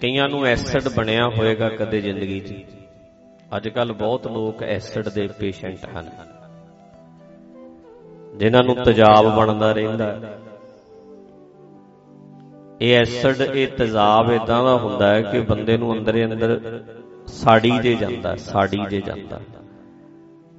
ਕਈਆਂ 0.00 0.28
ਨੂੰ 0.28 0.46
ਐਸਿਡ 0.46 0.88
ਬਣਿਆ 0.88 1.28
ਹੋਏਗਾ 1.28 1.68
ਕਦੇ 1.68 2.00
ਜ਼ਿੰਦਗੀ 2.00 2.40
'ਚ। 2.40 2.54
ਅੱਜ 3.56 3.68
ਕੱਲ 3.68 3.92
ਬਹੁਤ 3.92 4.26
ਲੋਕ 4.26 4.62
ਐਸਿਡ 4.62 5.08
ਦੇ 5.08 5.26
ਪੇਸ਼ੈਂਟ 5.26 5.78
ਹਨ। 5.98 6.10
ਜਿਨ੍ਹਾਂ 8.36 8.62
ਨੂੰ 8.62 8.76
ਤੇਜ਼ਾਬ 8.76 9.36
ਬਣਦਾ 9.36 9.72
ਰਹਿੰਦਾ 9.72 10.20
ਇਹ 12.80 12.98
ਐਸਿਡ, 12.98 13.40
ਇਹ 13.40 13.68
ਤੇਜ਼ਾਬ 13.68 14.30
ਇਦਾਂ 14.30 14.64
ਦਾ 14.64 14.76
ਹੁੰਦਾ 14.76 15.08
ਹੈ 15.08 15.22
ਕਿ 15.22 15.40
ਬੰਦੇ 15.40 15.76
ਨੂੰ 15.76 15.98
ਅੰਦਰੇ 15.98 16.24
ਅੰਦਰ 16.24 16.84
ਸਾੜੀ 17.26 17.78
ਜੇ 17.78 17.94
ਜਾਂਦਾ, 17.94 18.36
ਸਾੜੀ 18.36 18.84
ਜੇ 18.90 19.00
ਜਾਂਦਾ। 19.00 19.40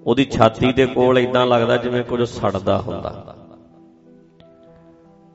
ਉਹਦੀ 0.03 0.25
ਛਾਤੀ 0.25 0.73
ਦੇ 0.73 0.85
ਕੋਲ 0.85 1.19
ਇਦਾਂ 1.19 1.45
ਲੱਗਦਾ 1.45 1.77
ਜਿਵੇਂ 1.77 2.03
ਕੁਝ 2.03 2.23
ਸੜਦਾ 2.23 2.81
ਹੁੰਦਾ। 2.81 3.35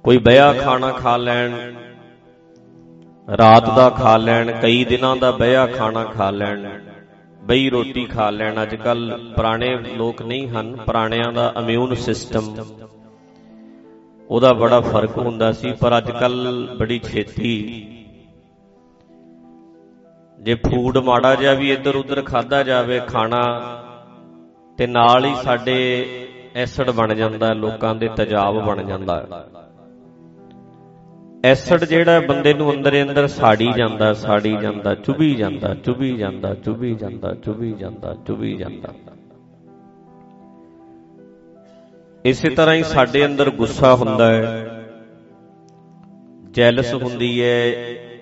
ਕੋਈ 0.05 0.19
ਬਿਆ 0.19 0.53
ਖਾਣਾ 0.53 0.91
ਖਾ 0.91 1.17
ਲੈਣ 1.17 1.75
ਰਾਤ 3.29 3.67
ਦਾ 3.77 3.89
ਖਾ 3.91 4.17
ਲੈਣ, 4.17 4.51
ਕਈ 4.53 4.85
ਦਿਨਾਂ 4.85 5.17
ਦਾ 5.17 5.31
ਬਿਆ 5.31 5.67
ਖਾਣਾ 5.67 6.05
ਖਾ 6.05 6.31
ਲੈਣ, 6.31 6.67
ਬਈ 7.43 7.69
ਰੋਟੀ 7.71 8.05
ਖਾ 8.05 8.29
ਲੈਣ। 8.31 8.63
ਅੱਜ 8.63 8.75
ਕੱਲ 8.75 9.19
ਪੁਰਾਣੇ 9.37 9.77
ਲੋਕ 9.97 10.23
ਨਹੀਂ 10.23 10.49
ਹਨ, 10.49 10.77
ਪੁਰਾਣਿਆਂ 10.77 11.33
ਦਾ 11.33 11.53
ਇਮਿਊਨ 11.59 11.95
ਸਿਸਟਮ 11.95 12.55
ਉਹਦਾ 14.31 14.53
ਬੜਾ 14.53 14.81
ਫ਼ਰਕ 14.81 15.17
ਹੁੰਦਾ 15.19 15.51
ਸੀ, 15.53 15.73
ਪਰ 15.73 15.97
ਅੱਜ 15.99 16.11
ਕੱਲ 16.11 16.69
ਬੜੀ 16.79 16.99
ਛੇਤੀ। 16.99 17.57
ਜੇ 20.39 20.55
ਫੂਡ 20.55 20.99
ਮਾੜਾ 20.99 21.35
ਜਿਹਾ 21.35 21.55
ਵੀ 21.55 21.73
ਇੱਧਰ 21.73 21.97
ਉੱਧਰ 21.97 22.23
ਖਾਦਾ 22.23 22.63
ਜਾਵੇ, 22.63 23.01
ਖਾਣਾ, 23.01 23.43
ਤੇ 24.79 24.87
ਨਾਲ 24.87 25.25
ਹੀ 25.25 25.35
ਸਾਡੇ 25.35 25.77
ਐਸਿਡ 26.57 26.91
ਬਣ 26.91 27.15
ਜਾਂਦਾ, 27.15 27.53
ਲੋਕਾਂ 27.53 27.95
ਦੇ 27.95 28.09
ਤੇਜ਼ਾਬ 28.09 28.65
ਬਣ 28.65 28.83
ਜਾਂਦਾ। 28.83 29.47
ਐਸਿਡ 31.45 31.85
ਜਿਹੜਾ 31.85 32.21
ਬੰਦੇ 32.21 32.53
ਨੂੰ 32.55 32.73
ਅੰਦਰੇ 32.73 33.03
ਅੰਦਰ 33.03 33.27
ਸਾੜੀ 33.27 33.73
ਜਾਂਦਾ 33.73 34.13
ਸਾੜੀ 34.13 34.57
ਜਾਂਦਾ, 34.63 34.95
ਚੁਬੀ 34.95 35.35
ਜਾਂਦਾ 35.35 35.75
ਚੁਬੀ 35.75 36.17
ਜਾਂਦਾ 36.17 36.55
ਚੁਬੀ 36.55 36.95
ਜਾਂਦਾ 36.95 37.35
ਚੁਬੀ 37.35 37.73
ਜਾਂਦਾ 37.73 38.15
ਚੁਬੀ 38.27 38.55
ਜਾਂਦਾ। 38.57 38.93
ਇਸੇ 42.25 42.51
ਤਰ੍ਹਾਂ 42.51 42.75
ਹੀ 42.75 42.83
ਸਾਡੇ 42.83 43.25
ਅੰਦਰ 43.27 43.51
ਗੁੱਸਾ 43.51 43.95
ਹੁੰਦਾ 43.95 44.29
ਹੈ, 44.31 44.85
ਜੈਲਸ 46.51 46.95
ਹੁੰਦੀ 46.95 47.43
ਹੈ, 47.43 47.73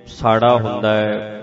ਸਾੜਾ 0.06 0.56
ਹੁੰਦਾ 0.56 0.94
ਹੈ। 0.94 1.38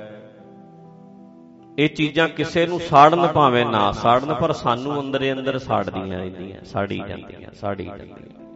ਇਹ 1.80 1.90
ਚੀਜ਼ਾਂ 1.90 2.28
ਕਿਸੇ 2.30 2.66
ਨੂੰ 2.68 2.80
ਸਾੜਨ 2.80 3.28
ਭਾਵੇਂ 3.28 3.66
ਨਾ 3.66 3.92
ਸਾੜਨ, 3.92 4.34
ਪਰ 4.34 4.54
ਸਾਨੂੰ 4.54 5.00
ਅੰਦਰੇ 5.02 5.32
ਅੰਦਰ 5.34 5.60
ਸਾੜਦੀਆਂ 5.60 6.20
ਰਹਿੰਦੀਆਂ, 6.20 6.64
ਸਾੜੀ 6.66 7.02
ਜਾਂਦੀਆਂ 7.10 7.54
ਸਾੜੀ 7.54 7.86
ਜਾਂਦੀਆਂ। 7.86 8.49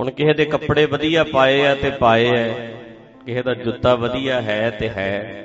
ਹੁਣ 0.00 0.10
ਕਿਸੇ 0.10 0.32
ਦੇ 0.32 0.44
ਕੱਪੜੇ 0.44 0.86
ਵਧੀਆ 0.86 1.24
ਪਾਏ 1.24 1.66
ਆ 1.66 1.74
ਤੇ 1.74 1.90
ਪਾਏ 1.90 2.50
ਆ, 2.50 2.54
ਕਿਸੇ 3.26 3.42
ਦਾ 3.42 3.54
ਜੁੱਤਾ 3.54 3.94
ਵਧੀਆ 3.94 4.42
ਹੈ 4.42 4.70
ਤੇ 4.70 4.88
ਹੈ। 4.88 5.44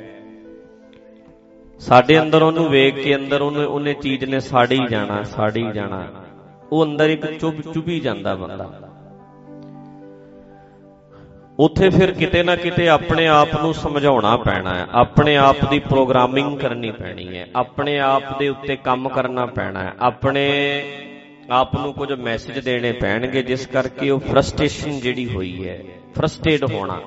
ਸਾਡੇ 1.80 2.20
ਅੰਦਰ 2.20 2.42
ਉਹਨੂੰ 2.42 2.70
ਵੇਖ 2.70 2.96
ਕੇ 2.96 3.16
ਅੰਦਰ 3.16 3.42
ਉਹਨੇ 3.42 3.66
ਉਹਨੇ 3.66 3.94
ਚੀਜ਼ 3.94 4.26
ਨੇ 4.26 4.40
ਸਾੜੀ 4.40 4.80
ਜਾਣਾ 4.90 5.24
ਸਾੜੀ 5.24 5.72
ਜਾਣਾ। 5.74 6.08
ਉਹ 6.72 6.86
ਅੰਦਰ 6.86 7.10
ਇੱਕ 7.10 7.40
ਚੁੱਭ 7.40 7.56
ਚੁਭੀ 7.74 8.00
ਜਾਂਦਾ 8.00 8.36
ਬੰਦਾ। 8.36 8.72
ਉੱਥੇ 11.60 11.90
ਫਿਰ 11.90 12.12
ਕਿਤੇ 12.12 12.44
ਨਾ 12.44 12.56
ਕਿਤੇ 12.56 12.90
ਆਪਣੇ 12.90 13.28
ਆਪ 13.28 13.62
ਨੂੰ 13.62 13.74
ਸਮਝਾਉਣਾ 13.74 14.38
ਪੈਣਾ 14.38 14.76
ਹੈ। 14.76 14.88
ਆਪਣੇ 14.92 15.38
ਆਪ 15.38 15.70
ਦੀ 15.70 15.80
ਪ੍ਰੋਗਰਾਮਿੰਗ 15.80 16.60
ਕਰਨੀ 16.60 16.92
ਪੈਣੀ 16.92 17.38
ਹੈ। 17.38 17.48
ਆਪਣੇ 17.56 18.00
ਆਪ 18.00 18.40
ਦੇ 18.40 18.50
ਉੱਤੇ 18.50 18.76
ਕੰਮ 18.76 19.10
ਕਰਨਾ 19.10 19.46
ਪੈਣਾ 19.46 19.84
ਹੈ। 19.84 19.94
ਆਪਣੇ 20.00 20.84
ਆਪ 21.50 21.76
ਨੂੰ 21.76 21.94
ਕੁਝ 21.94 22.14
ਮੈਸੇਜ 22.14 22.60
ਦੇਣੇ 22.60 22.92
ਪੈਣਗੇ, 22.92 23.44
ਜਿਸ 23.44 23.68
ਕਰਕੇ 23.68 24.10
ਉਹ 24.10 24.20
ਫਰਸਟ੍ਰੇਸ਼ਨ 24.20 25.00
ਜਿਹੜੀ 25.00 25.36
ਹੋਈ 25.36 25.70
ਹੈ 25.70 25.84
ਫਰਸਟ੍ਰੇਟ 26.16 26.72
ਹੋਣਾ। 26.72 27.02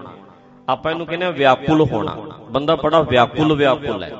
ਆਪਾਂ 0.68 0.92
ਇਹਨੂੰ 0.92 1.06
ਕਹਿੰਦੇ 1.06 1.26
ਆ 1.26 1.30
ਵਿਆਕੁਲ 1.30 1.80
ਹੋਣਾ। 1.80 2.16
ਬੰਦਾ 2.50 2.76
ਬੜਾ 2.76 3.02
ਵਿਆਕੁਲ 3.02 3.56
ਵਿਆਕੁਲ 3.56 4.02
ਹੈ। 4.02 4.12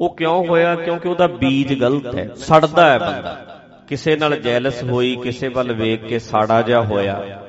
ਉਹ 0.00 0.16
ਕਿਉਂ 0.16 0.46
ਹੋਇਆ? 0.46 0.74
ਕਿਉਂਕਿ 0.74 1.08
ਉਹਦਾ 1.08 1.26
ਬੀਜ 1.26 1.80
ਗਲਤ 1.80 2.18
ਹੈ। 2.18 2.28
ਸੜਦਾ 2.36 2.90
ਹੈ 2.90 2.98
ਬੰਦਾ। 2.98 3.60
ਕਿਸੇ 3.88 4.16
ਨਾਲ 4.16 4.36
ਜੈਲਸ 4.36 4.84
ਹੋਈ, 4.84 5.16
ਕਿਸੇ 5.16 5.48
ਵੱਲ 5.48 5.72
ਵੇਖ 5.72 6.04
ਕੇ 6.04 6.18
ਸਾੜਾ 6.18 6.62
ਜਿਹਾ 6.62 6.84
ਹੋਇਆ। 6.84 7.46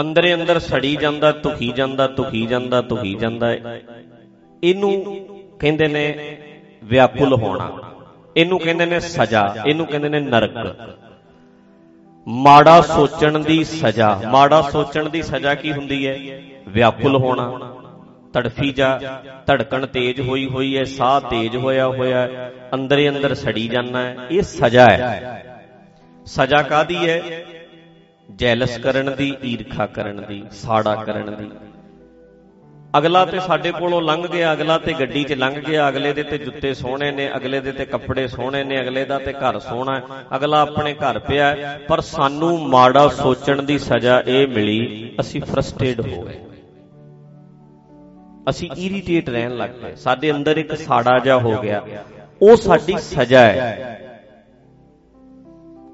ਅੰਦਰੇ 0.00 0.34
ਅੰਦਰ 0.34 0.58
ਸੜੀ 0.58 0.96
ਜਾਂਦਾ 0.96 1.32
ਤੁਖੀ 1.32 1.72
ਜਾਂਦਾ 1.72 2.06
ਤੁਖੀ 2.06 2.46
ਜਾਂਦਾ 2.46 2.82
ਤੁਖੀ 2.82 3.14
ਜਾਂਦਾ। 3.14 3.56
ਇਹਨੂੰ 4.64 5.04
ਕਹਿੰਦੇ 5.58 5.88
ਨੇ 5.88 6.38
ਵਿਆਕੁਲ 6.84 7.34
ਹੋਣਾ। 7.34 7.87
ਇਹਨੂੰ 8.36 8.58
ਕਹਿੰਦੇ 8.58 8.86
ਨੇ 8.86 9.00
ਸਜ਼ਾ, 9.00 9.56
ਇਹਨੂੰ 9.66 9.86
ਕਹਿੰਦੇ 9.86 10.08
ਨੇ 10.08 10.20
ਨਰਕ। 10.20 10.78
ਮਾੜਾ 12.28 12.80
ਸੋਚਣ 12.80 13.38
ਦੀ 13.38 13.64
ਸਜ਼ਾ, 13.64 14.22
ਮਾੜਾ 14.28 14.62
ਸੋਚਣ 14.62 15.08
ਦੀ 15.08 15.22
ਸਜ਼ਾ 15.22 15.54
ਕੀ 15.54 15.72
ਹੁੰਦੀ 15.72 16.06
ਹੈ? 16.06 16.40
ਵਿਆਕੁਲ 16.68 17.16
ਹੋਣਾ। 17.16 17.76
ਤੜਫੀ 18.32 18.72
ਜਾ 18.72 19.00
ਧੜਕਣ 19.46 19.86
ਤੇਜ਼ 19.86 20.20
ਹੋਈ 20.20 20.46
ਹੋਈ 20.46 20.76
ਹੈ, 20.78 20.84
ਸਾਹ 20.84 21.20
ਤੇਜ਼ 21.20 21.56
ਹੋਇਆ 21.56 21.86
ਹੋਇਆ 21.86 22.20
ਹੈ, 22.20 22.52
ਅੰਦਰੇ 22.74 23.08
ਅੰਦਰ 23.08 23.34
ਸੜੀ 23.34 23.68
ਜਾਣਾ 23.68 24.02
ਹੈ, 24.02 24.16
ਇਹ 24.30 24.42
ਸਜ਼ਾ 24.42 24.86
ਹੈ। 24.90 25.56
ਸਜ਼ਾ 26.26 26.62
ਕਾਦੀ 26.62 27.08
ਹੈ? 27.08 27.22
ਜੈਲਸ 28.30 28.78
ਕਰਨ 28.78 29.14
ਦੀ, 29.16 29.36
ਈਰਖਾ 29.44 29.86
ਕਰਨ 29.86 30.24
ਦੀ, 30.28 30.44
ਸਾੜਾ 30.50 30.94
ਕਰਨ 30.94 31.34
ਦੀ। 31.36 31.67
ਅਗਲਾ 32.94 33.24
ਤੇ 33.24 33.40
ਸਾਡੇ 33.40 33.72
ਕੋਲੋਂ 33.72 34.02
ਲੰਘ 34.02 34.26
ਗਿਆ, 34.26 34.52
ਅਗਲਾ 34.52 34.78
ਤੇ 34.78 34.92
ਗੱਡੀ 34.92 35.24
'ਚ 35.24 35.32
ਲੰਘ 35.32 35.54
ਗਿਆ, 35.54 35.88
ਅਗਲੇ 35.88 36.12
ਦੇ 36.12 36.22
ਤੇ 36.22 36.38
ਜੁੱਤੇ 36.38 36.74
ਸੋਹਣੇ 36.74 37.10
ਨੇ, 37.10 37.30
ਅਗਲੇ 37.36 37.60
ਦੇ 37.60 37.72
ਤੇ 37.72 37.84
ਕੱਪੜੇ 37.84 38.26
ਸੋਹਣੇ 38.28 38.64
ਨੇ, 38.64 38.80
ਅਗਲੇ 38.80 39.04
ਦਾ 39.04 39.18
ਤੇ 39.18 39.32
ਘਰ 39.32 39.58
ਸੋਹਣਾ 39.58 40.00
ਅਗਲਾ 40.36 40.60
ਆਪਣੇ 40.60 40.94
ਘਰ 40.94 41.18
ਪਿਆ 41.18 41.78
ਪਰ 41.88 42.00
ਸਾਨੂੰ 42.00 42.68
ਮਾੜਾ 42.68 43.08
ਸੋਚਣ 43.08 43.62
ਦੀ 43.62 43.78
ਸਜ਼ਾ 43.78 44.22
ਇਹ 44.26 44.46
ਮਿਲੀ, 44.48 45.14
ਅਸੀਂ 45.20 45.40
ਫਰਸਟ੍ਰੇਟ 45.40 46.00
ਹੋ 46.00 46.22
ਗਏ। 46.22 46.38
ਅਸੀਂ 48.50 48.70
ਇਰੀਟੇਟ 48.78 49.28
ਰਹਿਣ 49.30 49.56
ਲੱਗ 49.56 49.70
ਪਏ, 49.70 49.94
ਸਾਡੇ 49.96 50.30
ਅੰਦਰ 50.30 50.56
ਇੱਕ 50.56 50.74
ਸਾੜਾ 50.74 51.18
ਜਿਹਾ 51.18 51.38
ਹੋ 51.38 51.56
ਗਿਆ। 51.62 51.82
ਉਹ 52.42 52.56
ਸਾਡੀ 52.56 52.96
ਸਜ਼ਾ 52.98 53.40
ਹੈ। 53.40 54.00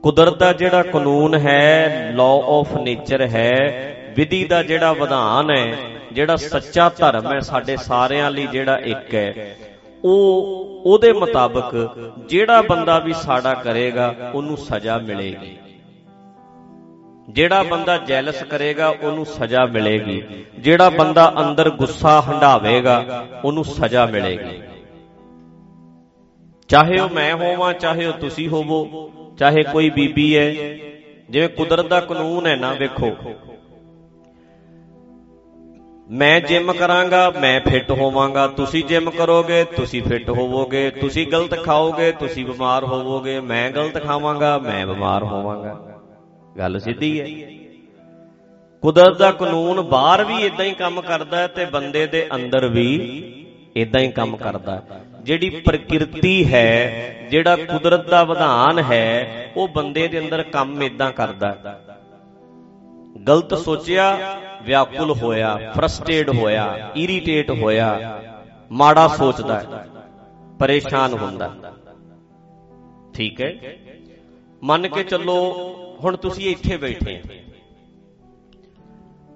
ਕੁਦਰਤ 0.03 0.39
ਦਾ 0.39 0.53
ਜਿਹੜਾ 0.53 0.83
ਕਾਨੂੰਨ 0.83 1.35
ਹੈ 1.35 2.11
ਲਾਅ 2.15 2.43
ਆਫ 2.49 2.77
ਨੇਚਰ 2.77 3.23
ਹੈ, 3.27 3.53
ਵਿਧੀ 4.17 4.45
ਦਾ 4.45 4.63
ਜਿਹੜਾ 4.63 4.93
ਵਿਧਾਨ 4.93 5.51
ਹੈ 5.51 5.94
ਜਿਹੜਾ 6.15 6.37
ਸੱਚਾ 6.37 6.89
ਧਰਮ 6.89 7.33
ਹੈ 7.33 7.41
ਸਾਡੇ 7.41 7.77
ਸਾਰਿਆਂ 7.77 8.31
ਲਈ 8.31 8.47
ਜਿਹੜਾ 8.47 8.77
ਇੱਕ 8.85 9.15
ਹੈ, 9.15 9.57
ਉਹ 10.05 10.83
ਉਹਦੇ 10.85 11.13
ਮੁਤਾਬਕ 11.13 11.75
ਜਿਹੜਾ 12.29 12.63
ਬੰਦਾ 12.63 12.99
ਵੀ 12.99 13.13
ਸਾੜਾ 13.13 13.55
ਕਰੇਗਾ, 13.55 14.15
ਉਹਨੂੰ 14.35 14.57
ਸਜ਼ਾ 14.57 14.99
ਮਿਲੇਗੀ। 14.99 15.57
ਜਿਹੜਾ 17.29 17.63
ਬੰਦਾ 17.63 17.97
ਜੈਲਸ 17.99 18.43
ਕਰੇਗਾ, 18.43 18.89
ਉਹਨੂੰ 18.89 19.27
ਸਜ਼ਾ 19.27 19.65
ਮਿਲੇਗੀ। 19.67 20.23
ਜਿਹੜਾ 20.59 20.89
ਬੰਦਾ 20.91 21.33
ਅੰਦਰ 21.41 21.71
ਗੁੱਸਾ 21.71 22.21
ਹੰਡਾਵੇਗਾ, 22.21 23.27
ਉਹਨੂੰ 23.45 23.65
ਸਜ਼ਾ 23.65 24.07
ਮਿਲੇਗੀ। 24.07 24.61
ਚਾਹੇ 26.69 27.01
ਉਹ 27.01 27.09
ਮੈਂ 27.09 27.35
ਹੋਵਾਂ, 27.35 27.73
ਚਾਹੇ 27.75 28.07
ਉਹ 28.07 28.13
ਤੁਸੀਂ 28.13 28.49
ਹੋਵੋ, 28.49 29.11
ਚਾਹੇ 29.39 29.63
ਕੋਈ 29.63 29.91
ਬੀਬੀ 29.91 30.37
ਹੈ, 30.37 30.51
ਜਿਵੇਂ 31.31 31.49
ਕੁਦਰਤ 31.49 31.87
ਦਾ 31.87 32.01
ਕਾਨੂੰਨ 32.01 32.47
ਹੈ 32.47 32.57
ਨਾ, 32.57 32.73
ਵੇਖੋ। 32.73 33.17
ਮੈਂ 36.11 36.41
ਜਿਮ 36.41 36.73
ਕਰਾਂਗਾ, 36.73 37.33
ਮੈਂ 37.41 37.61
ਫਿੱਟ 37.61 37.91
ਹੋਵਾਂਗਾ। 37.91 38.47
ਤੁਸੀਂ 38.47 38.85
ਜਿਮ 38.85 39.11
ਕਰੋਗੇ, 39.11 39.65
ਤੁਸੀਂ 39.65 40.03
ਫਿੱਟ 40.03 40.31
ਹੋਵੋਗੇ। 40.31 40.91
ਤੁਸੀਂ 40.91 41.27
ਗਲਤ 41.27 41.63
ਖਾਓਗੇ, 41.63 42.13
ਤੁਸੀਂ 42.13 42.47
ਬਿਮਾਰ 42.47 42.85
ਹੋਵੋਗੇ। 42.85 43.41
ਮੈਂ 43.41 43.71
ਗਲਤ 43.71 44.05
ਖਾਵਾਂਗਾ, 44.05 44.59
ਮੈਂ 44.59 44.87
ਬਿਮਾਰ 44.87 45.23
ਹੋਵਾਂਗਾ। 45.23 46.01
ਗੱਲ 46.59 46.81
ਸਿੱਧੀ 46.81 47.21
ਹੈ। 47.21 47.51
ਕੁਦਰਤ 48.83 49.19
ਦਾ 49.19 49.33
ਕਾਨੂੰਨ 49.33 49.81
ਬਾਹਰ 49.81 50.25
ਵੀ 50.25 50.35
ਇਦਾਂ 50.35 50.65
ਹੀ 50.65 50.73
ਕੰਮ 50.73 51.01
ਕਰਦਾ 51.01 51.37
ਹੈ 51.37 51.47
ਤੇ 51.47 51.65
ਬੰਦੇ 51.65 52.07
ਦੇ 52.07 52.27
ਅੰਦਰ 52.35 52.67
ਵੀ 52.67 53.23
ਇਦਾਂ 53.77 54.01
ਹੀ 54.01 54.11
ਕੰਮ 54.11 54.37
ਕਰਦਾ 54.37 54.75
ਹੈ। 54.75 55.05
ਜਿਹੜੀ 55.23 55.51
ਪ੍ਰਕਿਰਤੀ 55.51 56.53
ਹੈ, 56.53 57.15
ਜਿਹੜਾ 57.31 57.57
ਕੁਦਰਤ 57.57 58.09
ਦਾ 58.09 58.25
ਵਿਧਾਨ 58.25 58.79
ਹੈ, 58.79 59.47
ਉਹ 59.57 59.69
ਬੰਦੇ 59.69 60.09
ਦੇ 60.09 60.19
ਅੰਦਰ 60.19 60.43
ਕੰਮ 60.43 60.83
ਇਦਾਂ 60.83 61.11
ਕਰਦਾ 61.11 61.53
ਹੈ। 61.53 61.81
ਗਲਤ 63.29 63.55
ਸੋਚਿਆ 63.55 64.19
ਵਿਆਕੁਲ 64.65 65.11
ਹੋਇਆ 65.13 65.57
ਫਰਸਟ੍ਰੇਟ 65.77 66.31
ਹੋਇਆ 66.31 66.93
ਇਰੀਟੇਟ 66.97 67.51
ਹੋਇਆ, 67.53 67.89
ਮਾੜਾ 68.73 69.07
ਸੋਚਦਾ 69.09 69.61
ਹੈ, 69.61 69.87
ਪਰੇਸ਼ਾਨ 70.59 71.13
ਹੁੰਦਾ 71.15 71.53
ਠੀਕ 73.15 73.41
ਹੈ? 73.41 73.55
ਮੰਨ 74.63 74.89
ਕੇ 74.89 75.03
ਚੱਲੋ, 75.05 75.37
ਹੁਣ 76.05 76.17
ਤੁਸੀਂ 76.17 76.51
ਇੱਥੇ 76.51 76.77
ਬੈਠੇ 76.77 77.17
ਆ। 77.17 77.23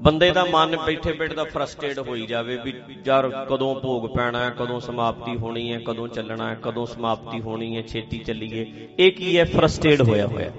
ਬੰਦੇ 0.00 0.30
ਦਾ 0.30 0.44
ਮਨ 0.44 0.76
ਬੈਠੇ 0.76 1.12
ਬੈਠੇ 1.12 1.34
ਦਾ 1.34 1.44
ਫਰਸਟ੍ਰੇਟ 1.44 1.98
ਹੋਈ 1.98 2.26
ਜਾਵੇ 2.26 2.56
ਵੀ 2.56 2.72
ਯਾਰ 3.06 3.28
ਕਦੋਂ 3.50 3.74
ਭੋਗ 3.74 4.06
ਪੈਣਾ 4.16 4.44
ਹੈ, 4.44 4.50
ਕਦੋਂ 4.50 4.80
ਸਮਾਪਤੀ 4.80 5.36
ਹੋਣੀ 5.36 5.72
ਹੈ, 5.72 5.78
ਕਦੋਂ 5.80 6.08
ਚੱਲਣਾ 6.08 6.48
ਹੈ, 6.50 6.56
ਕਦੋਂ 6.62 6.86
ਸਮਾਪਤੀ 6.86 7.40
ਹੋਣੀ 7.40 7.76
ਹੈ, 7.76 7.82
ਛੇਤੀ 7.82 8.18
ਚੱਲੀਏ। 8.18 8.66
ਇਹ 8.98 9.12
ਕੀ 9.12 9.38
ਹੈ? 9.38 9.44
ਫਰਸਟ੍ਰੇਟ 9.46 10.02
ਹੋਇਆ 10.02 10.26
ਹੋਇਆ। 10.26 10.50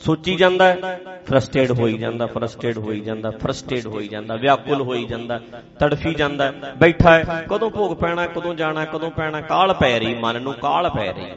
ਸੋਚੀ 0.00 0.34
ਜਾਂਦਾ 0.36 0.64
ਹੈ 0.64 1.00
ਫਰਸਟ੍ਰੇਟ 1.26 1.70
ਹੋਈ 1.70 1.98
ਜਾਂਦਾ 1.98 2.26
ਫਰਸਟ੍ਰੇਟ 2.26 2.78
ਹੋਈ 2.78 3.00
ਜਾਂਦਾ 3.00 3.30
ਫਰਸਟ੍ਰੇਟ 3.30 3.86
ਹੋਈ 3.86 4.08
ਜਾਂਦਾ, 4.08 4.36
ਵਿਆਕੁਲ 4.36 4.82
ਹੋਈ 4.82 5.04
ਜਾਂਦਾ, 5.04 5.40
ਤੜਫੀ 5.78 6.14
ਜਾਂਦਾ 6.14 6.52
ਬੈਠਾ 6.76 7.10
ਹੈ, 7.10 7.44
ਕਦੋਂ 7.50 7.70
ਭੋਗ 7.70 7.96
ਪੈਣਾ, 7.96 8.26
ਕਦੋਂ 8.26 8.54
ਜਾਣਾ, 8.54 8.84
ਕਦੋਂ 8.84 9.10
ਪੈਣਾ, 9.10 9.40
ਕਾਲ 9.40 9.74
ਪੈ 9.74 9.98
ਰਹੀ, 9.98 10.14
ਮਨ 10.14 10.40
ਨੂੰ 10.42 10.52
ਕਾਲ 10.52 10.90
ਪੈ 10.90 11.12
ਰਹੀ। 11.12 11.30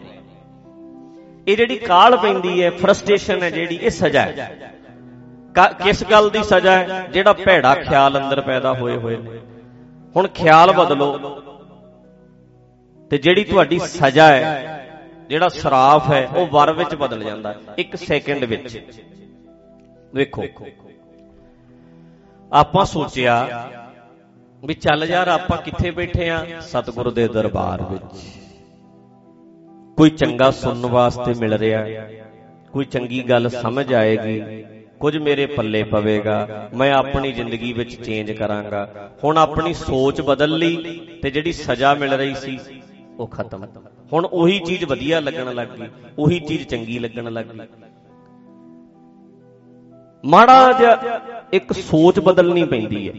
ਇਹ 1.48 1.58
ਜਿਹੜੀ 1.58 1.78
ਕਾਲ 1.78 2.18
ਪੈਂਦੀ 2.18 2.64
ਹੈ 2.64 2.70
ਫਰਸਟ੍ਰੇਸ਼ਨ 2.72 3.44
ਹੈ 3.44 3.50
ਜਿਹੜੀ, 3.50 3.76
ਇਹ 3.76 3.90
ਸਜ਼ਾ 3.90 4.22
ਹੈ। 4.22 4.74
ਕਿਸ 5.84 6.04
ਗੱਲ 6.12 6.30
ਦੀ 6.30 6.44
ਸਜ਼ਾ 6.44 6.72
ਹੈ? 6.72 7.08
ਜਿਹੜਾ 7.14 7.34
ਭੈੜਾ 7.34 7.76
ਖਿਆਲ 7.76 8.18
ਅੰਦਰ 8.18 8.42
ਪੈਦਾ 8.42 8.74
ਹੋਏ 8.74 8.96
ਹੋਏ 8.98 9.18
ਨੇ। 9.18 9.40
ਹੁਣ 10.16 10.28
ਖਿਆਲ 10.28 10.72
ਬਦਲੋ। 10.72 11.40
ਤੇ 13.12 13.18
ਜਿਹੜੀ 13.18 13.44
ਤੁਹਾਡੀ 13.44 13.80
ਸਜ਼ਾ 13.80 14.28
ਹੈ 14.28 14.83
ਜਿਹੜਾ 15.30 15.50
ਸਰਾਫ 15.50 16.12
ਹੈ, 16.12 16.28
ਉਹ 16.28 16.48
ਵਰ 16.48 16.74
ਵਿੱਚ 16.74 16.96
ਬਦਲ 16.96 17.24
ਜਾਂਦਾ, 17.24 17.56
ਇੱਕ 17.78 17.96
ਸੈਕਿੰਡ 17.96 18.44
ਵਿੱਚ। 18.44 18.80
ਵੇਖੋ। 20.16 20.44
ਆਪਾਂ 22.52 22.86
ਸੋਚਿਆ 22.86 23.70
ਵੀ 24.64 24.74
ਚੱਲ 24.74 25.04
ਯਾਰ, 25.04 25.28
ਆਪਾਂ 25.28 25.58
ਕਿੱਥੇ 25.58 25.92
ਬੈਠੇ 25.92 26.30
ਆ? 26.30 26.46
ਸਤਿਗੁਰੂ 26.62 27.12
ਦੇ 27.12 27.28
ਦਰਬਾਰ 27.28 27.82
ਵਿੱਚ। 27.84 28.22
ਕੋਈ 29.98 30.10
ਚੰਗਾ 30.10 30.52
ਸੁਣਨ 30.52 30.86
ਵਾਸਤੇ 30.86 31.34
ਮਿਲ 31.34 31.54
ਰਿਹਾ, 31.54 31.86
ਕੋਈ 32.72 32.86
ਚੰਗੀ 32.86 33.24
ਗੱਲ 33.24 33.50
ਸਮਝ 33.50 33.94
ਆਏਗੀ, 33.94 34.64
ਕੁਝ 35.00 35.18
ਮੇਰੇ 35.18 35.46
ਪੱਲੇ 35.46 35.84
ਪਵੇਗਾ, 35.84 36.70
ਮੈਂ 36.74 36.92
ਆਪਣੀ 36.94 37.32
ਜ਼ਿੰਦਗੀ 37.32 37.74
ਵਿੱਚ 37.74 37.96
ਚੇਂਜ 38.06 38.32
ਕਰਾਂਗਾ। 38.32 39.12
ਹੁਣ 39.24 39.38
ਆਪਣੀ 39.38 39.74
ਸੋਚ 39.74 40.22
ਬਦਲ 40.22 40.58
ਲਈ 40.58 41.00
ਤੇ 41.24 41.32
ਜਿਹੜੀ 41.32 41.54
ਸਜ਼ਾ 41.54 41.94
ਮਿਲ 41.94 42.14
ਰਹੀ 42.14 42.36
ਸੀ, 42.36 42.60
ਉਹ 43.20 43.28
ਖਤਮ। 43.28 43.66
ਹੁਣ 44.12 44.26
ਉਹੀ 44.26 44.60
ਚੀਜ਼ 44.60 44.84
ਵਧੀਆ 44.86 45.20
ਲੱਗਣ 45.20 45.54
ਲੱਗ 45.56 45.68
ਗਈ, 45.70 45.88
ਉਹੀ 46.20 46.40
ਚੀਜ਼ 46.40 46.68
ਚੰਗੀ 46.68 47.00
ਲੱਗਣ 47.00 47.32
ਲੱਗ 47.32 47.46
ਗਈ। 47.46 47.68
ਮਾੜਾ 50.24 50.72
ਜਿਹਾ 50.72 51.20
ਇੱਕ 51.54 51.74
ਸੋਚ 51.74 52.20
ਬਦਲਣੀ 52.20 52.64
ਪੈਂਦੀ 52.64 53.08
ਹੈ। 53.08 53.14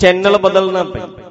ਚੈਨਲ 0.00 0.36
ਬਦਲਣਾ 0.38 0.82
ਪੈਂਦਾ 0.84 1.30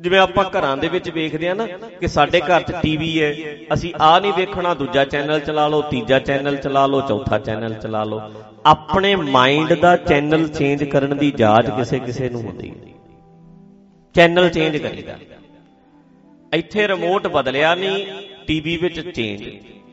ਜਿਵੇਂ 0.00 0.18
ਆਪਾਂ 0.18 0.44
ਘਰਾਂ 0.50 0.76
ਦੇ 0.76 0.88
ਵਿੱਚ 0.88 1.08
ਵੇਖਦੇ 1.10 1.48
ਆ 1.48 1.54
ਨਾ 1.54 1.66
ਕਿ 2.00 2.08
ਸਾਡੇ 2.08 2.40
ਘਰ 2.40 2.62
'ਚ 2.62 2.72
ਟੀਵੀ 2.82 3.10
ਹੈ, 3.22 3.34
ਅਸੀਂ 3.74 3.92
ਆ 4.00 4.18
ਨਹੀਂ 4.20 4.32
ਵੇਖਣਾ, 4.32 4.74
ਦੂਜਾ 4.74 5.04
ਚੈਨਲ 5.04 5.40
ਚਲਾ 5.40 5.68
ਲਓ, 5.68 5.82
ਤੀਜਾ 5.82 6.18
ਚੈਨਲ 6.18 6.56
ਚਲਾ 6.56 6.86
ਲਓ, 6.86 7.00
ਚੌਥਾ 7.00 7.38
ਚੈਨਲ 7.38 7.74
ਚਲਾ 7.74 8.04
ਲਓ। 8.04 8.20
ਆਪਣੇ 8.66 9.14
ਮਾਈਂਡ 9.16 9.72
ਦਾ 9.72 9.96
ਚੈਨਲ 9.96 10.46
ਚੇਂਜ 10.48 10.84
ਕਰਨ 10.84 11.16
ਦੀ 11.16 11.30
ਜਾਚ 11.30 11.70
ਕਿਸੇ 11.70 11.98
ਕਿਸੇ 11.98 12.28
ਨੂੰ 12.28 12.42
ਹੁੰਦੀ 12.42 12.70
ਹੈ। 12.70 12.94
ਚੈਨਲ 14.14 14.48
ਚੇਂਜ 14.48 14.76
ਕਰੀਦਾ। 14.76 15.18
ਇੱਥੇ 16.56 16.88
ਰਿਮੋਟ 16.88 17.26
ਬਦਲਿਆ 17.26 17.74
ਨਹੀਂ 17.74 18.06
ਟੀਵੀ 18.46 18.76
ਵਿੱਚ 18.76 19.00
ਚੇਂਜ 19.00 19.44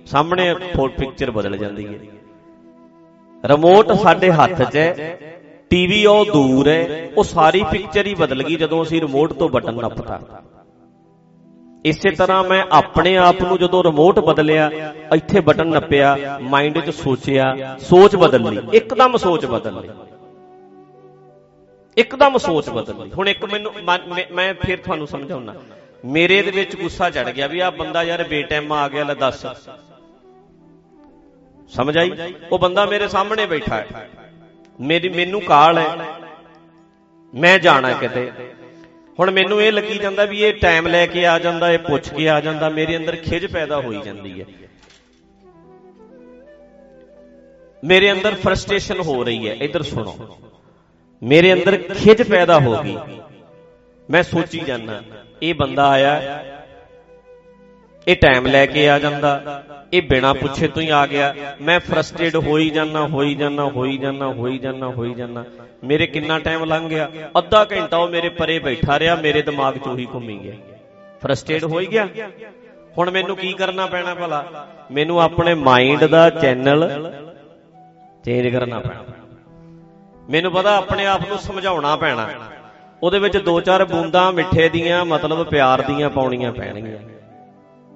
ਸਾਹਮਣੇ 0.06 0.54
ਫੋਟ 0.54 0.92
ਪਿਕਚਰ 0.92 1.32
ਬਦਲ 1.32 1.58
ਜਾਂਦੀ 1.58 1.86
ਹੈ। 1.88 2.00
ਰਿਮੋਟ 3.46 3.92
ਸਾਡੇ 3.92 4.32
ਹੱਥ 4.32 4.62
'ਚ 4.72 4.76
ਹੈ। 4.78 5.18
ਟੀਵੀ 5.70 6.06
ਉਹ 6.06 6.26
ਦੂਰ 6.26 6.68
ਹੈ। 6.68 7.10
ਉਹ 7.18 7.24
ਸਾਰੀ 7.24 7.64
ਪਿਕਚਰ 7.72 8.08
ਹੀ 8.08 8.16
ਬਦਲ 8.16 8.44
ਗਈ 8.44 8.56
ਜਦੋਂ 8.56 8.84
ਅਸੀਂ 8.84 9.02
ਰਿਮੋਟ 9.02 9.34
ਤੋਂ 9.34 9.50
ਬਟਨ 9.50 9.76
ਨੱਪਤਾ। 9.76 10.20
ਇਸੇ 11.86 12.10
ਤਰ੍ਹਾਂ 12.12 12.44
ਮੈਂ 12.44 12.64
ਆਪਣੇ 12.72 13.18
ਆਪ 13.18 13.42
ਨੂੰ 13.42 13.58
ਜਦੋਂ 13.58 13.84
ਰਿਮੋਟ 13.84 14.20
ਬਦਲਿਆ 14.20 14.72
ਇੱਥੇ 15.16 15.40
ਬਟਨ 15.40 15.68
ਨੱਪਿਆ 15.68 16.18
ਮਾਈਂਡ 16.42 16.80
'ਚ 16.80 16.90
ਸੋਚਿਆ 16.90 17.56
ਸੋਚ 17.80 18.16
ਬਦਲ 18.16 18.44
ਲਈ। 18.44 18.58
ਇੱਕਦਮ 18.74 19.18
ਸੋਚ 19.18 19.46
ਬਦਲ 19.46 19.82
ਲਈ। 19.82 19.90
ਇੱਕਦਮ 21.98 22.38
ਸੋਚ 22.38 22.70
ਬਦਲ 22.70 23.04
ਲਈ। 23.04 23.12
ਹੁਣ 23.18 23.30
ਇੱਕ 23.30 23.46
ਮੈਨੂੰ 23.46 23.72
ਮੈਂ 24.34 24.54
ਫਿਰ 24.54 24.78
ਤੁਹਾਨੂੰ 24.78 25.08
ਸਮਝਾਉਣਾ 25.08 25.54
ਮੇਰੇ 26.06 26.42
ਦੇ 26.42 26.52
ਵਿੱਚ 26.52 26.76
ਗੁੱਸਾ 26.76 27.10
ਚੜ 27.10 27.30
ਗਿਆ 27.30 27.48
ਵੀ 27.48 27.60
ਆ 27.60 27.70
ਬੰਦਾ 27.70 28.04
ਯਾਰ 28.04 28.24
ਬੇਟਾਈਮ 28.24 28.74
ਆ 28.74 28.88
ਗਿਆ, 28.88 29.04
ਲੈ 29.04 29.14
ਦੱਸ। 29.14 29.46
ਸਮਝ 31.70 31.98
ਆਈ? 31.98 32.12
ਉਹ 32.52 32.60
ਬੰਦਾ 32.60 32.86
ਮੇਰੇ 32.86 33.08
ਸਾਹਮਣੇ 33.08 33.46
ਬੈਠਾ 33.46 33.76
ਹੈ। 33.76 34.10
ਮੇਰੀ 34.82 35.10
ਮੈਨੂੰ 35.10 35.42
ਕਾਲ 35.42 35.78
ਹੈ। 35.78 35.98
ਮੈਂ 37.36 37.60
ਜਾਣਾ 37.60 37.94
ਕਿਤੇ। 37.94 38.32
ਹੁਣ 39.20 39.32
ਮੈਨੂੰ 39.32 39.62
ਇਹ 39.62 39.72
ਲੱਗੀ 39.72 39.98
ਜਾਂਦਾ 39.98 40.26
ਵੀ 40.26 40.44
ਇਹ 40.44 40.54
ਟਾਈਮ 40.54 40.88
ਲੈ 40.88 41.06
ਕੇ 41.06 41.28
ਆ 41.28 41.40
ਜਾਂਦਾ, 41.40 41.72
ਇਹ 41.72 41.80
ਪੁੱਛ 41.80 42.14
ਕੇ 42.14 42.30
ਆ 42.30 42.42
ਜਾਂਦਾ, 42.42 42.70
ਮੇਰੇ 42.70 42.98
ਅੰਦਰ 42.98 43.16
ਖਿਜ 43.16 43.46
ਪੈਦਾ 43.46 43.82
ਹੋਈ 43.82 44.02
ਜਾਂਦੀ 44.02 44.42
ਹੈ। 44.42 44.46
ਮੇਰੇ 47.84 48.12
ਅੰਦਰ 48.12 48.36
ਫਰਸਟ੍ਰੇਸ਼ਨ 48.36 49.00
ਹੋ 49.00 49.24
ਰਹੀ 49.24 49.50
ਹੈ। 49.50 49.54
ਇਧਰ 49.54 49.82
ਸੁਣੋ। 49.82 50.38
ਮੇਰੇ 51.24 51.54
ਅੰਦਰ 51.54 51.78
ਖਿਜ 51.78 52.22
ਪੈਦਾ 52.22 52.60
ਹੋ 52.60 52.84
ਗਈ। 52.84 52.98
ਮੈਂ 54.10 54.24
ਸੋਚੀ 54.24 54.60
ਜਾਂਦਾ, 54.60 55.02
ਇਹ 55.42 55.54
ਬੰਦਾ 55.56 55.88
ਆਇਆ, 55.90 56.44
ਇਹ 58.08 58.16
ਟਾਈਮ 58.16 58.48
ਲੈ 58.48 58.66
ਕੇ 58.66 58.90
ਆ 58.90 58.98
ਜਾਂਦਾ, 59.00 59.64
ਇਹ 59.94 60.02
ਬਿਨਾ 60.02 60.34
ਪੁੱਛੇ 60.34 60.68
ਤੋਂ 60.68 60.82
ਹੀ 60.82 60.90
ਆ 60.90 61.06
ਗਿਆ। 61.08 61.34
ਮੈਂ 61.62 61.80
ਫਰਸਟ੍ਰੇਟ 61.80 62.36
ਹੋਈ 62.38 62.70
ਜਾਂਦਾ 62.70 63.06
ਹੋਈ 63.08 63.36
ਜਾਂਦਾ 63.36 63.64
ਹੋਈ 63.66 63.98
ਜਾਂਦਾ 63.98 64.28
ਹੋਈ 64.28 64.58
ਜਾਂਦਾ 64.58 64.88
ਹੋਈ 64.88 65.14
ਜਾਂਦਾ। 65.14 65.44
ਮੇਰੇ 65.84 66.08
ਕਿੰਨਾ 66.08 66.40
ਟਾਈਮ 66.40 66.64
ਲੰਘ 66.64 66.88
ਗਿਆ? 66.90 67.10
ਅੱਧਾ 67.38 67.66
ਘੰਟਾ 67.72 67.98
ਉਹ 67.98 68.10
ਮੇਰੇ 68.10 68.30
ਪਰੇ 68.30 68.60
ਬੈਠਾ 68.60 69.00
ਰਿਹਾ, 69.00 69.16
ਮੇਰੇ 69.16 69.42
ਦਿਮਾਗ 69.42 69.78
'ਚ 69.78 69.88
ਉਹੀ 69.88 70.08
ਘੁੰਮੀ 70.14 70.38
ਗਿਆ। 70.44 70.54
ਫਰਸਟ੍ਰੇਟ 71.22 71.64
ਹੋਈ 71.64 71.86
ਗਿਆ? 71.86 72.08
ਹੁਣ 72.98 73.12
ਮੈਨੂੰ 73.12 73.36
ਕੀ 73.38 73.54
ਕਰਨਾ 73.54 73.86
ਪੈਣਾ 73.86 74.14
ਭਲਾ? 74.14 74.68
ਮੈਨੂੰ 74.92 75.22
ਆਪਣੇ 75.22 75.54
ਮਾਈਂਡ 75.54 76.04
ਦਾ 76.06 76.30
ਚੈਨਲ 76.30 77.12
ਚੇਂਜ 78.26 78.48
ਕਰਨਾ 78.48 78.80
ਪੈਣਾ। 78.80 79.04
ਮੈਨੂੰ 80.30 80.52
ਪਤਾ 80.52 80.76
ਆਪਣੇ 80.78 81.06
ਆਪ 81.06 81.28
ਨੂੰ 81.28 81.38
ਸਮਝਾਉਣਾ 81.38 81.96
ਪੈਣਾ। 81.96 82.30
ਉਹਦੇ 83.04 83.20
ਵਿੱਚ 83.20 83.38
ਦੋ 83.38 83.62
ਚਾਰ 83.62 83.86
ਬੂੰਦਾਂ 83.86 84.32
ਮਿੱਠੇ 84.32 84.70
ਦੀਆਂ, 84.70 85.06
ਮਤਲਬ 85.06 85.44
ਪਿਆਰ 85.44 85.82
ਦੀਆਂ 85.82 86.10
ਪਾਉਣੀਆਂ 86.10 86.52
ਪੈਣਗੀਆਂ। 86.52 86.98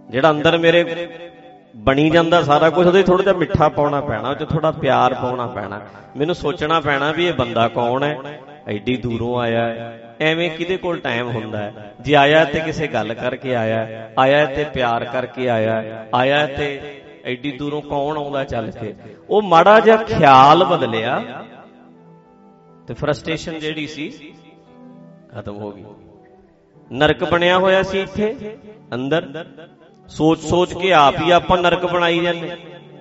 ਜਿਹੜਾ 0.09 0.30
ਅੰਦਰ 0.30 0.57
ਮੇਰੇ 0.57 1.07
ਬਣੀ 1.75 2.09
ਜਾਂਦਾ 2.09 2.42
ਸਾਰਾ 2.42 2.69
ਕੁਝ 2.69 2.88
ਉਹਦੇ 2.88 3.04
ਥੋੜਾ 3.04 3.24
ਜਿਹਾ 3.24 3.33
ਮਿੱਠਾ 3.33 3.69
ਪਾਉਣਾ 3.69 4.01
ਪੈਣਾ, 4.01 4.30
ਉਹ 4.30 4.36
ਚ 4.36 4.44
ਥੋੜਾ 4.44 4.71
ਪਿਆਰ 4.71 5.13
ਪਾਉਣਾ 5.13 5.48
ਪੈਣਾ। 5.48 5.81
ਮੈਨੂੰ 6.18 6.36
ਸੋਚਣਾ 6.36 6.80
ਪੈਣਾ 6.80 7.12
ਵੀ 7.12 7.27
ਇਹ 7.27 7.33
ਬੰਦਾ 7.33 7.68
ਕੌਣ 7.68 8.04
ਹੈ? 8.04 8.42
ਐਡੀ 8.68 8.98
ਦੂਰੋਂ 8.98 9.39
ਆਇਆ 9.39 9.65
ਹੈ। 9.65 10.15
ਐਵੇਂ 10.21 10.50
ਕਿਹਦੇ 10.50 10.77
ਕੋਲ 10.77 11.00
ਟਾਈਮ 11.00 11.30
ਹੁੰਦਾ 11.30 11.57
ਹੈ? 11.57 11.95
ਜੇ 12.01 12.15
ਆਇਆ 12.15 12.45
ਤੇ 12.45 12.60
ਕਿਸੇ 12.60 12.88
ਗੱਲ 12.88 13.13
ਕਰਕੇ 13.13 13.56
ਆਇਆ 13.56 14.10
ਆਇਆ 14.19 14.45
ਤੇ 14.45 14.63
ਪਿਆਰ 14.63 15.06
ਕਰਕੇ 15.06 15.50
ਆਇਆ 15.50 16.07
ਆਇਆ 16.13 16.45
ਤੇ 16.48 17.01
ਐਡੀ 17.25 17.51
ਦੂਰੋਂ 17.51 17.81
ਕੌਣ 17.81 18.18
ਆਉਂਦਾ 18.18 18.44
ਚੱਲ 18.44 18.71
ਕੇ 18.71 18.95
ਉਹ 19.30 19.42
ਮਾੜਾ 19.42 19.80
ਜਿਹਾ 19.80 19.98
ਖਿਆਲ 19.98 20.63
ਬਦਲਿਆ 20.63 21.24
ਤੇ 22.88 22.94
ਫਰਸਟ੍ਰੇਸ਼ਨ 22.94 23.60
ਜਿਹੜੀ 23.60 23.88
ਸੀ 23.88 24.33
ਖਤਮ 25.38 25.56
ਹੋ 25.56 25.72
ਗਈ। 25.72 25.84
ਨਰਕ 26.92 27.24
ਬਣਿਆ 27.24 27.57
ਹੋਇਆ 27.57 27.84
ਸੀ 27.84 28.01
ਇੱਥੇ, 28.01 28.57
ਅੰਦਰ। 28.94 29.45
ਸੋਚ 30.07 30.39
ਸੋਚ 30.39 30.74
ਕੇ 30.74 30.94
ਆਪ 30.94 31.16
ਹੀ 31.22 31.31
ਆਪਾਂ 31.31 31.57
ਨਰਕ 31.57 31.86
ਬਣਾਈ 31.86 32.19
ਜਾਂਦੇ। 32.19 32.51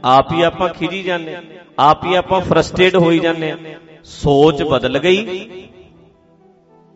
ਆਪ 0.05 0.33
ਹੀ 0.33 0.43
ਆਪਾਂ 0.43 0.69
ਖਿਜੀ 0.69 1.03
ਜਾਂਦੇ। 1.03 1.37
ਆਪ 1.79 2.05
ਹੀ 2.05 2.15
ਆਪਾਂ 2.15 2.41
ਫਰਸਟ੍ਰੇਟ 2.41 2.97
ਹੋਈ 2.97 3.19
ਜਾਂਦੇ। 3.19 3.77
ਸੋਚ 4.05 4.63
ਬਦਲ 4.63 4.99
ਗਈ। 4.99 5.23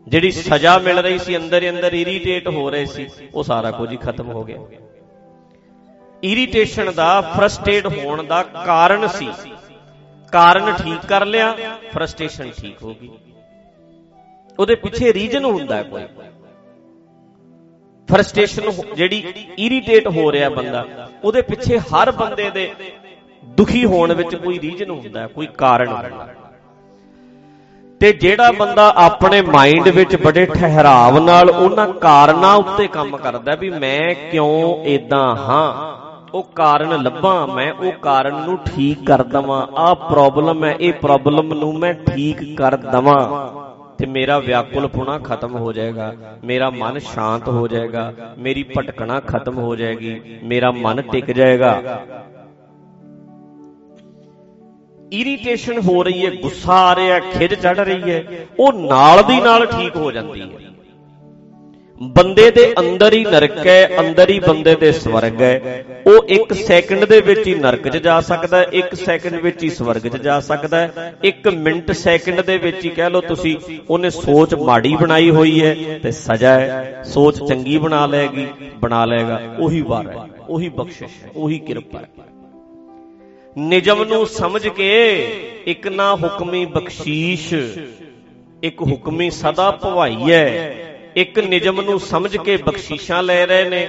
ਜਿਹੜੀ 0.06 0.30
ਸਜ਼ਾ 0.30 0.78
ਮਿਲ 0.78 0.98
ਰਹੀ 0.98 1.18
ਸੀ, 1.18 1.36
ਅੰਦਰ 1.36 1.62
ਹੀ 1.62 1.70
ਅੰਦਰ 1.70 1.92
ਇਰੀਟੇਟ 1.92 2.48
ਹੋ 2.48 2.70
ਰਹੇ 2.70 2.86
ਸੀ, 2.86 3.08
ਉਹ 3.34 3.42
ਸਾਰਾ 3.42 3.70
ਕੁਝ 3.70 3.90
ਹੀ 3.92 3.96
ਖਤਮ 3.96 4.30
ਹੋ 4.30 4.44
ਗਿਆ। 4.44 4.58
ਇਰੀਟੇਸ਼ਨ 6.22 6.92
ਦਾ 6.92 7.20
ਫਰਸਟ੍ਰੇਟ 7.20 7.86
ਹੋਣ 7.86 8.22
ਦਾ 8.22 8.42
ਕਾਰਨ 8.42 9.08
ਸੀ। 9.08 9.28
ਕਾਰਨ 10.32 10.72
ਠੀਕ 10.72 11.06
ਕਰ 11.06 11.26
ਲਿਆ 11.26 11.54
ਫਰਸਟ੍ਰੇਸ਼ਨ 11.94 12.50
ਠੀਕ 12.50 12.82
ਹੋ 12.82 12.94
ਗਈ। 12.94 13.10
ਉਹਦੇ 14.58 14.74
ਪਿੱਛੇ 14.74 15.12
ਰੀਜਨ 15.12 15.44
ਹੁੰਦਾ 15.44 15.82
ਕੋਈ। 15.82 16.02
ਫਰਸਟ੍ਰੇਸ਼ਨ 18.08 18.70
ਜਿਹੜੀ 18.96 19.22
ਇਰੀਟੇਟ 19.58 20.06
ਹੋ 20.08 20.30
ਰਿਹਾ 20.32 20.48
ਬੰਦਾ, 20.48 20.84
ਉਹਦੇ 21.24 21.42
ਪਿੱਛੇ 21.42 21.78
ਹਰ 21.78 22.10
ਬੰਦੇ 22.10 22.50
ਦੇ 22.50 22.70
ਦੁਖੀ 23.42 23.84
ਹੋਣ 23.84 24.12
ਵਿੱਚ 24.12 24.34
ਕੋਈ 24.34 24.58
ਰੀਜਨ 24.60 24.90
ਹੁੰਦਾ 24.90 25.26
ਕੋਈ 25.26 25.46
ਕਾਰਨ 25.58 25.88
ਹੁੰਦਾ 25.88 26.26
ਤੇ 28.00 28.12
ਜਿਹੜਾ 28.12 28.50
ਬੰਦਾ 28.52 28.92
ਆਪਣੇ 28.96 29.40
ਮਾਈਂਡ 29.42 29.88
ਵਿੱਚ 29.88 30.14
ਬੜੇ 30.16 30.44
ਠਹਿਰਾਵ 30.46 31.18
ਨਾਲ 31.18 31.50
ਉਹਨਾਂ 31.50 31.86
ਕਾਰਨਾਂ 32.00 32.54
ਉੱਤੇ 32.56 32.86
ਕੰਮ 32.86 33.16
ਕਰਦਾ 33.16 33.54
ਵੀ 33.54 33.70
ਮੈਂ 33.70 34.14
ਕਿਉਂ 34.30 34.84
ਇਦਾਂ 34.84 35.34
ਹਾਂ, 35.36 35.96
ਉਹ 36.34 36.42
ਕਾਰਨ 36.54 37.02
ਲੱਭਾਂ, 37.02 37.46
ਮੈਂ 37.46 37.72
ਉਹ 37.72 37.92
ਕਾਰਨ 37.92 38.34
ਨੂੰ 38.46 38.58
ਠੀਕ 38.66 39.04
ਕਰ 39.06 39.22
ਦਵਾਂ, 39.22 39.66
ਆਹ 39.76 39.94
ਪ੍ਰੋਬਲਮ 39.94 40.64
ਹੈ, 40.64 40.76
ਇਹ 40.80 40.92
ਪ੍ਰੋਬਲਮ 40.92 41.52
ਨੂੰ 41.54 41.72
ਮੈਂ 41.78 41.92
ਠੀਕ 42.06 42.42
ਕਰ 42.56 42.76
ਦਵਾਂ। 42.76 43.20
ਤੇ 44.00 44.06
ਮੇਰਾ 44.06 44.38
ਵਿਆਕੁਲਪੁਣਾ 44.38 45.18
ਖਤਮ 45.18 45.56
ਹੋ 45.56 45.72
ਜਾਏਗਾ, 45.72 46.12
ਮੇਰਾ 46.44 46.68
ਮਨ 46.70 46.98
ਸ਼ਾਂਤ 46.98 47.48
ਹੋ 47.48 47.66
ਜਾਏਗਾ, 47.68 48.12
ਮੇਰੀ 48.38 48.62
ਭਟਕਣਾ 48.76 49.18
ਖਤਮ 49.20 49.58
ਹੋ 49.58 49.74
ਜਾਏਗੀ, 49.76 50.20
ਮੇਰਾ 50.42 50.70
ਮਨ 50.70 51.02
ਟਿਕ 51.02 51.30
ਜਾਏਗਾ। 51.30 51.72
ਇਰੀਟੇਸ਼ਨ 55.12 55.78
ਹੋ 55.80 56.02
ਰਹੀ 56.02 56.24
ਹੈ, 56.26 56.30
ਗੁੱਸਾ 56.42 56.74
ਆ 56.80 56.94
ਰਿਹਾ 56.96 57.18
ਖਿਜ 57.20 57.54
ਚੜ 57.54 57.78
ਰਹੀ 57.78 58.10
ਹੈ, 58.10 58.46
ਉਹ 58.60 58.72
ਨਾਲ 58.72 59.22
ਦੀ 59.22 59.40
ਨਾਲ 59.40 59.66
ਠੀਕ 59.66 59.96
ਹੋ 59.96 60.10
ਜਾਂਦੀ 60.12 60.40
ਹੈ। 60.40 60.70
ਬੰਦੇ 62.00 62.50
ਦੇ 62.50 62.62
ਅੰਦਰ 62.78 63.12
ਹੀ 63.12 63.24
ਨਰਕ 63.24 63.66
ਹੈ, 63.66 63.88
ਅੰਦਰ 64.00 64.30
ਹੀ 64.30 64.38
ਬੰਦੇ 64.40 64.74
ਦੇ 64.74 64.92
ਸਵਰਗ 64.92 65.42
ਹੈ। 65.42 65.84
ਉਹ 66.06 66.24
1 66.28 66.54
ਸੈਕਿੰਡ 66.54 67.04
ਦੇ 67.04 67.20
ਵਿੱਚ 67.20 67.46
ਹੀ 67.46 67.54
ਨਰਕ 67.54 67.88
'ਚ 67.88 67.96
ਜਾ 67.96 68.20
ਸਕਦਾ 68.20 68.56
ਹੈ 68.56 68.66
1 68.72 68.94
ਸੈਕਿੰਡ 68.94 69.34
ਵਿੱਚ 69.36 69.62
ਹੀ 69.64 69.70
ਸਵਰਗ 69.70 70.06
'ਚ 70.08 70.16
ਜਾ 70.16 70.38
ਸਕਦਾ 70.40 70.80
ਹੈ। 70.80 71.14
1 71.24 71.48
ਮਿੰਟ 71.48 71.92
ਸੈਕਿੰਡ 71.92 72.40
ਦੇ 72.40 72.58
ਵਿੱਚ 72.58 72.84
ਹੀ 72.84 72.90
ਕਹਿ 72.90 73.10
ਲਓ 73.10 73.20
ਤੁਸੀਂ, 73.20 73.56
ਉਹਨੇ 73.90 74.10
ਸੋਚ 74.10 74.54
ਮਾੜੀ 74.54 74.94
ਬਣਾਈ 74.96 75.30
ਹੋਈ 75.30 75.60
ਹੈ 75.62 75.98
ਤੇ 76.02 76.10
ਸਜ਼ਾ 76.10 76.58
ਹੈ। 76.60 77.02
ਸੋਚ 77.04 77.42
ਚੰਗੀ 77.48 77.78
ਬਣਾ 77.78 78.04
ਲਏਗੀ, 78.06 78.46
ਬਣਾ 78.80 79.04
ਲਏਗਾ। 79.04 79.40
ਉਹੀ 79.58 79.80
ਵਾਰ 79.82 80.08
ਹੈ, 80.08 80.26
ਉਹੀ 80.48 80.68
ਬਖਸ਼ਿਸ਼ 80.68 81.22
ਹੈ, 81.24 81.30
ਉਹੀ 81.36 81.58
ਕਿਰਪਾ 81.58 81.98
ਹੈ। 81.98 82.08
ਨਿਜਮ 83.56 84.04
ਨੂੰ 84.04 84.26
ਸਮਝ 84.26 84.68
ਕੇ 84.68 84.92
ਇੱਕ 85.66 85.88
ਨਾ 85.88 86.14
ਹੁਕਮੀ 86.14 86.64
ਬਖਸ਼ੀਸ਼, 86.66 87.54
ਇੱਕ 88.62 88.82
ਹੁਕਮੀ 88.82 89.30
ਸਦਾ 89.30 89.70
ਭਵਾਈ 89.70 90.30
ਹੈ। 90.30 90.88
ਇੱਕ 91.16 91.38
ਨਿਜਮ 91.38 91.80
ਨੂੰ 91.80 91.98
ਸਮਝ 92.00 92.36
ਕੇ 92.36 92.56
ਬਖਸ਼ੀਸ਼ਾਂ 92.56 93.22
ਲੈ 93.22 93.46
ਰਹੇ 93.46 93.64
ਨੇ 93.64 93.88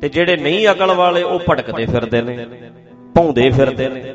ਤੇ 0.00 0.08
ਜਿਹੜੇ 0.08 0.36
ਨਹੀਂ 0.36 0.68
ਅਕਲ 0.68 0.92
ਵਾਲੇ 0.92 1.22
ਉਹ 1.22 1.40
ਭਟਕਦੇ 1.50 1.86
ਫਿਰਦੇ 1.86 2.22
ਨੇ, 2.22 2.46
ਭੌਂਦੇ 3.14 3.50
ਫਿਰਦੇ 3.50 3.88
ਨੇ। 3.88 4.14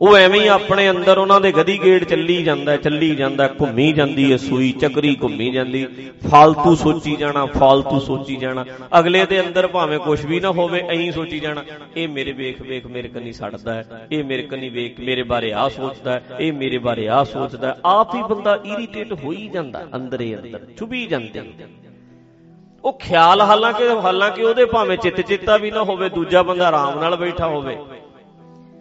ਉਹ 0.00 0.16
ਐਵੇਂ 0.16 0.40
ਹੀ 0.40 0.46
ਆਪਣੇ 0.46 0.88
ਅੰਦਰ 0.90 1.18
ਉਹਨਾਂ 1.18 1.40
ਦੇ 1.40 1.50
ਗਦੀ 1.52 1.78
ਗੇੜ 1.84 2.04
ਚੱਲੀ 2.04 2.42
ਜਾਂਦਾ 2.44 2.76
ਚੱਲੀ 2.76 3.14
ਜਾਂਦਾ, 3.16 3.46
ਘੁੰਮੀ 3.60 3.92
ਜਾਂਦੀ 3.92 4.30
ਹੈ 4.32 4.36
ਸੂਈ 4.36 4.70
ਚੱਕਰੀ 4.72 5.14
ਘੁੰਮੀ 5.22 5.50
ਜਾਂਦੀ। 5.50 5.84
ਫालतू 6.26 6.74
ਸੋਚੀ 6.76 7.14
ਜਾਣਾ 7.16 7.44
ਫालतू 7.46 8.00
ਸੋਚੀ 8.00 8.36
ਜਾਣਾ। 8.36 8.64
ਅਗਲੇ 8.98 9.24
ਦੇ 9.26 9.40
ਅੰਦਰ 9.40 9.66
ਭਾਵੇਂ 9.66 9.98
ਕੁਝ 9.98 10.18
ਵੀ 10.26 10.40
ਨਾ 10.40 10.50
ਹੋਵੇ, 10.50 10.80
ਐਂ 10.80 11.12
ਸੋਚੀ 11.12 11.40
ਜਾਣਾ, 11.40 11.64
ਇਹ 11.96 12.08
ਮੇਰੇ 12.08 12.32
ਵੇਖ 12.32 12.60
ਵੇਖ 12.62 12.86
ਮੇਰੇ 12.86 13.08
ਕੰਨੀ 13.08 13.32
ਸੜਦਾ 13.32 13.74
ਹੈ 13.74 14.06
ਇਹ 14.12 14.24
ਮੇਰੇ 14.24 14.42
ਕੰਨੀ 14.42 14.68
ਵੇਖ, 14.68 15.00
ਮੇਰੇ 15.00 15.22
ਬਾਰੇ 15.22 15.52
ਆ 15.52 15.68
ਸੋਚਦਾ 15.68 16.12
ਹੈ 16.12 16.36
ਇਹ 16.40 16.52
ਮੇਰੇ 16.52 16.78
ਬਾਰੇ 16.78 17.08
ਆ 17.08 17.24
ਸੋਚਦਾ 17.24 17.68
ਹੈ 17.68 17.74
ਆਪ 17.86 18.14
ਹੀ 18.14 18.22
ਬੰਦਾ 18.22 18.58
ਇਰੀਟੇਟ 18.64 19.12
ਹੋ 19.14 19.32
ਹੀ 19.32 19.48
ਜਾਂਦਾ 19.48 19.86
ਅੰਦਰੇ 19.96 20.34
ਅੰਦਰ, 20.36 20.66
ਚੁਭੀ 20.78 21.06
ਜਾਂਦੇ 21.06 21.42
ਉਹ 22.84 22.98
ਖਿਆਲ 23.00 23.40
ਹਾਲਾਂਕਿ 23.40 23.88
ਹਾਲਾਂਕਿ 24.02 24.42
ਉਹਦੇ 24.44 24.64
ਭਾਵੇਂ 24.64 24.96
ਚਿੱਤ 24.96 25.20
ਚਿੱਤਾ 25.20 25.56
ਵੀ 25.56 25.70
ਨਾ 25.70 25.82
ਹੋਵੇ, 25.82 26.08
ਦੂਜਾ 26.08 26.42
ਬੰਦਾ 26.42 26.66
ਆਰਾਮ 26.68 26.98
ਨਾਲ 27.00 27.16
ਬੈਠਾ 27.16 27.46
ਹੋਵੇ। 27.48 27.76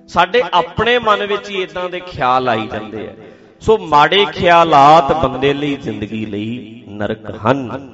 ਸਾਡੇ 0.07 0.43
ਆਪਣੇ 0.53 1.00
ਮਨ 1.00 1.25
ਵਿੱਚ 1.25 1.50
ਹੀ 1.50 1.62
ਇਦਾਂ 1.62 1.89
ਦੇ 1.89 2.00
ਖਿਆਲ 2.00 2.50
ਆਈ 2.50 2.67
ਜਾਂਦੇ 2.67 3.07
ਆ। 3.07 3.13
ਸੋ 3.59 3.77
ਮਾੜੇ 3.77 4.25
ਖਿਆਲਾਤ 4.25 5.25
ਬੰਦੇ 5.25 5.53
ਲਈ 5.53 5.75
ਜ਼ਿੰਦਗੀ 5.75 6.25
ਲਈ 6.25 6.83
ਨਰਕ 6.88 7.31
ਹਨ। 7.45 7.89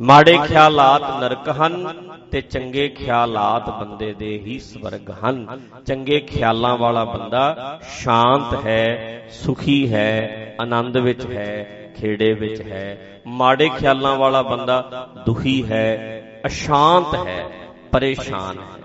ਮਾੜੇ 0.00 0.38
ਖਿਆਲਾਤ 0.48 1.02
ਨਰਕ 1.22 1.48
ਹਨ 1.48 1.92
ਤੇ 2.30 2.40
ਚੰਗੇ 2.40 2.88
ਖਿਆਲਾਤ 2.88 3.70
ਬੰਦੇ 3.70 4.12
ਦੇ 4.12 4.38
ਹੀ 4.38 4.58
ਸਵਰਗ 4.58 5.10
ਹਨ। 5.10 5.60
ਚੰਗੇ 5.86 6.20
ਖਿਆਲਾਂ 6.20 6.76
ਵਾਲਾ 6.78 7.04
ਬੰਦਾ 7.04 7.78
ਸ਼ਾਂਤ 7.82 8.66
ਹੈ 8.66 9.26
ਸੁਖੀ 9.30 9.92
ਹੈ 9.92 10.56
ਆਨੰਦ 10.60 10.96
ਵਿੱਚ 10.96 11.26
ਹੈ 11.26 11.92
ਖੇੜੇ 11.96 12.32
ਵਿੱਚ 12.32 12.60
ਹੈ। 12.62 13.20
ਮਾੜੇ 13.26 13.68
ਖਿਆਲਾਂ 13.78 14.16
ਵਾਲਾ 14.16 14.42
ਬੰਦਾ 14.42 15.08
ਦੁਖੀ 15.26 15.64
ਹੈ 15.66 16.22
ਅਸ਼ਾਂਤ 16.46 17.14
ਹੈ 17.26 17.44
ਪਰੇਸ਼ਾਨ 17.92 18.58
ਹੈ। 18.58 18.83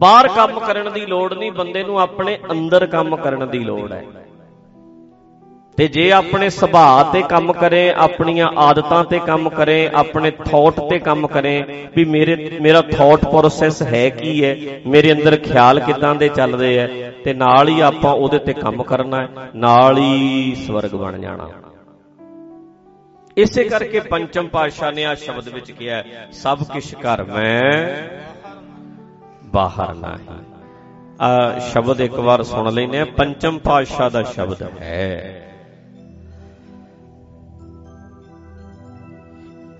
ਬਾਹਰ 0.00 0.28
ਕੰਮ 0.28 0.58
ਕਰਨ 0.60 0.92
ਦੀ 0.92 1.06
ਲੋੜ 1.06 1.34
ਨਹੀਂ, 1.34 1.52
ਬੰਦੇ 1.52 1.82
ਨੂੰ 1.84 2.00
ਆਪਣੇ 2.00 2.38
ਅੰਦਰ 2.50 2.86
ਕੰਮ 2.86 3.16
ਕਰਨ 3.16 3.48
ਦੀ 3.48 3.58
ਲੋੜ 3.58 3.92
ਹੈ। 3.92 4.04
ਤੇ 5.76 5.88
ਜੇ 5.88 6.12
ਆਪਣੇ 6.12 6.48
ਸੁਭਾਅ 6.50 7.12
ਤੇ 7.12 7.22
ਕੰਮ 7.22 7.52
ਕਰੇ, 7.52 7.92
ਆਪਣੀਆਂ 7.96 8.46
ਆਦਤਾਂ 8.58 9.04
ਤੇ 9.04 9.18
ਕੰਮ 9.18 9.48
ਕਰੇ, 9.50 9.90
ਆਪਣੇ 9.94 10.30
ਥਾਟ 10.30 10.80
ਤੇ 10.80 10.98
ਕੰਮ 10.98 11.26
ਕਰੇ, 11.26 11.62
ਵੀ 11.96 12.04
ਮੇਰੇ, 12.04 12.58
ਮੇਰਾ 12.60 12.82
ਥਾਟ 12.82 13.24
ਪ੍ਰੋਸੈਸ 13.24 13.82
ਹੈ 13.82 14.08
ਕੀ 14.08 14.44
ਹੈ, 14.44 14.56
ਮੇਰੇ 14.86 15.12
ਅੰਦਰ 15.12 15.36
ਖਿਆਲ 15.36 15.80
ਕਿਦਾਂ 15.80 16.14
ਦੇ 16.14 16.28
ਚੱਲਦੇ 16.28 16.76
ਐ 16.78 16.86
ਤੇ 17.24 17.34
ਨਾਲ 17.34 17.68
ਹੀ 17.68 17.80
ਆਪਾਂ 17.80 18.12
ਉਹਦੇ 18.14 18.38
ਤੇ 18.38 18.52
ਕੰਮ 18.52 18.82
ਕਰਨਾ 18.82 19.22
ਹੈ, 19.22 19.28
ਨਾਲ 19.54 19.98
ਹੀ 19.98 20.54
ਸਵਰਗ 20.66 20.90
ਬਣ 20.90 21.18
ਜਾਣਾ। 21.18 21.48
ਇਸੇ 23.36 23.64
ਕਰਕੇ 23.64 24.00
ਪੰਚਮ 24.00 24.48
ਪਾਤਸ਼ਾਹ 24.48 24.92
ਨੇ 24.92 25.04
ਆ 25.04 25.14
ਸ਼ਬਦ 25.14 25.48
ਵਿੱਚ 25.48 25.70
ਕਿਹਾ 25.70 26.02
ਸਭ 26.32 26.62
ਕਿਛ 26.74 26.94
ਘਰ 26.94 27.24
ਮੈਂ 27.24 27.72
ਬਾਹਰ 29.52 29.94
ਨਹੀਂ 29.94 30.38
ਆ 31.20 31.58
ਸ਼ਬਦ 31.58 32.00
ਇੱਕ 32.00 32.14
ਵਾਰ 32.20 32.42
ਸੁਣ 32.42 32.72
ਲੈਨੇ 32.72 33.00
ਆ 33.00 33.04
ਪੰਚਮ 33.16 33.58
ਪਾਤਸ਼ਾਹ 33.58 34.10
ਦਾ 34.10 34.22
ਸ਼ਬਦ 34.22 34.62
ਹੈ। 34.80 35.46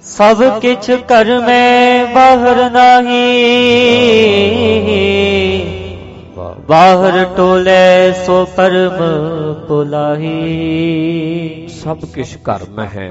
ਸਭ 0.05 0.43
ਕਿਛ 0.61 0.91
ਕਰ 1.09 1.39
ਮੈਂ 1.41 2.07
ਬਾਹਰ 2.15 2.71
ਨਹੀਂ। 2.71 3.21
ਬਾਹਰ 6.69 7.25
ਟੋਲੇ 7.37 8.13
ਸੋ 8.27 8.45
ਪਰਮ 8.57 8.99
ਪੁਲਾਹੀ 9.69 10.37
ਸਭ 11.83 12.05
ਕਿਛ 12.15 12.37
ਘਰ 12.49 12.65
ਮੈਂ 12.71 12.87
ਹੈ 12.87 13.09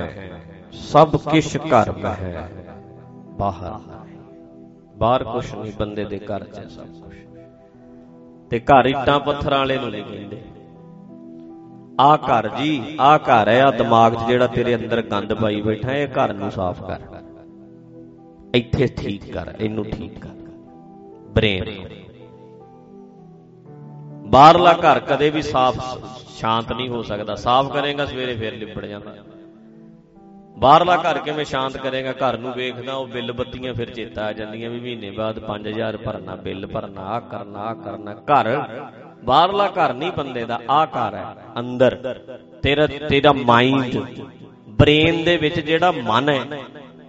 ਸਭ 0.91 1.15
ਕਿਛ 1.31 1.57
ਘਰ 1.57 1.91
ਮੈਂ 1.91 2.13
ਹੈ 2.15 2.49
ਬਾਹਰ। 3.39 3.98
ਬਾਹਰ 4.99 5.23
ਕੁਛ 5.23 5.53
ਨਹੀਂ, 5.55 5.71
ਬੰਦੇ 5.79 6.05
ਦੇ 6.05 6.19
ਘਰ 6.19 6.43
'ਚ 6.43 6.71
ਸਭ 6.71 6.85
ਕੁਛ। 6.85 7.15
ਤੇ 8.49 8.59
ਘਰ 8.59 8.85
ਇੱਟਾਂ 8.85 9.19
ਪੱਥਰਾਂ 9.19 9.59
ਵਾਲੇ 9.59 9.77
ਨੂੰ 9.77 9.89
ਨਹੀਂ 9.89 10.03
ਕਹਿੰਦੇ। 10.03 10.41
ਆ 11.99 12.15
ਘਰ 12.17 12.47
ਜੀ 12.49 12.97
ਆ 12.99 13.17
ਘਰ 13.17 13.47
ਹੈ 13.47 13.61
ਆ 13.63 13.71
ਦਿਮਾਗ 13.71 14.15
'ਚ 14.15 14.27
ਜਿਹੜਾ 14.27 14.47
ਤੇਰੇ 14.47 14.75
ਅੰਦਰ 14.75 15.01
ਗੰਦ 15.01 15.33
ਪਾਈ 15.33 15.61
ਬੈਠਾ, 15.61 15.93
ਇਹ 15.93 16.07
ਘਰ 16.07 16.33
ਨੂੰ 16.33 16.51
ਸਾਫ਼ 16.51 16.83
ਕਰ। 16.83 16.99
ਇੱਥੇ 18.55 18.87
ਠੀਕ 18.97 19.33
ਕਰ, 19.33 19.53
ਇਹਨੂੰ 19.59 19.85
ਠੀਕ 19.85 20.19
ਕਰ। 20.19 20.29
ਬ੍ਰੇਨ 21.29 21.87
ਬਾਹਰਲਾ 24.25 24.73
ਘਰ 24.73 24.99
ਕਦੇ 24.99 25.29
ਵੀ 25.29 25.41
ਸਾਫ਼, 25.41 25.79
ਸ਼ਾਂਤ 26.29 26.71
ਨਹੀਂ 26.71 26.89
ਹੋ 26.89 27.01
ਸਕਦਾ। 27.03 27.35
ਸਾਫ਼ 27.35 27.71
ਕਰੇਗਾ, 27.71 28.05
ਸਵੇਰੇ 28.05 28.35
ਫੇਰ 28.35 28.53
ਲਿਪੜ 28.53 28.85
ਜਾਂਦਾ। 28.85 29.15
ਬਾਹਰਲਾ 30.57 30.95
ਘਰ 30.97 31.17
ਕਿਵੇਂ 31.17 31.45
ਸ਼ਾਂਤ 31.45 31.77
ਕਰੇਗਾ? 31.77 32.11
ਘਰ 32.13 32.37
ਨੂੰ 32.37 32.51
ਵੇਖਦਾ 32.53 32.93
ਉਹ 32.93 33.07
ਬਿੱਲ 33.07 33.31
ਬੱਤੀਆਂ 33.31 33.73
ਫਿਰ 33.73 33.89
ਚੇਤਾ 33.89 34.25
ਆ 34.25 34.31
ਜਾਂਦੀਆਂ 34.33 34.69
ਵੀ 34.69 34.79
ਮਹੀਨੇ 34.79 35.09
ਬਾਅਦ 35.11 35.39
5000 35.43 35.97
ਭਰਨਾ 35.97 36.35
ਬਿੱਲ 36.35 36.65
ਭਰਨਾ 36.67 37.01
ਆ 37.01 37.19
ਕਰਨਾ 37.19 37.59
ਆ 37.59 37.73
ਕਰਨਾ। 37.73 38.13
ਘਰ 38.31 38.49
ਬਾਹਰਲਾ 39.23 39.67
ਘਰ 39.67 39.93
ਨਹੀਂ 39.93 40.11
ਬੰਦੇ 40.11 40.45
ਦਾ 40.45 40.59
ਆ 40.69 40.85
ਘਰ 40.85 41.15
ਹੈ 41.15 41.25
ਅੰਦਰ। 41.59 41.95
ਤੇਰਾ 42.63 42.87
ਤੇਰਾ 42.87 43.33
ਮਾਈਂਡ 43.33 43.97
ਬ੍ਰੇਨ 44.79 45.23
ਦੇ 45.23 45.37
ਵਿੱਚ 45.37 45.59
ਜਿਹੜਾ 45.59 45.91
ਮਨ 45.91 46.29
ਹੈ 46.29 46.61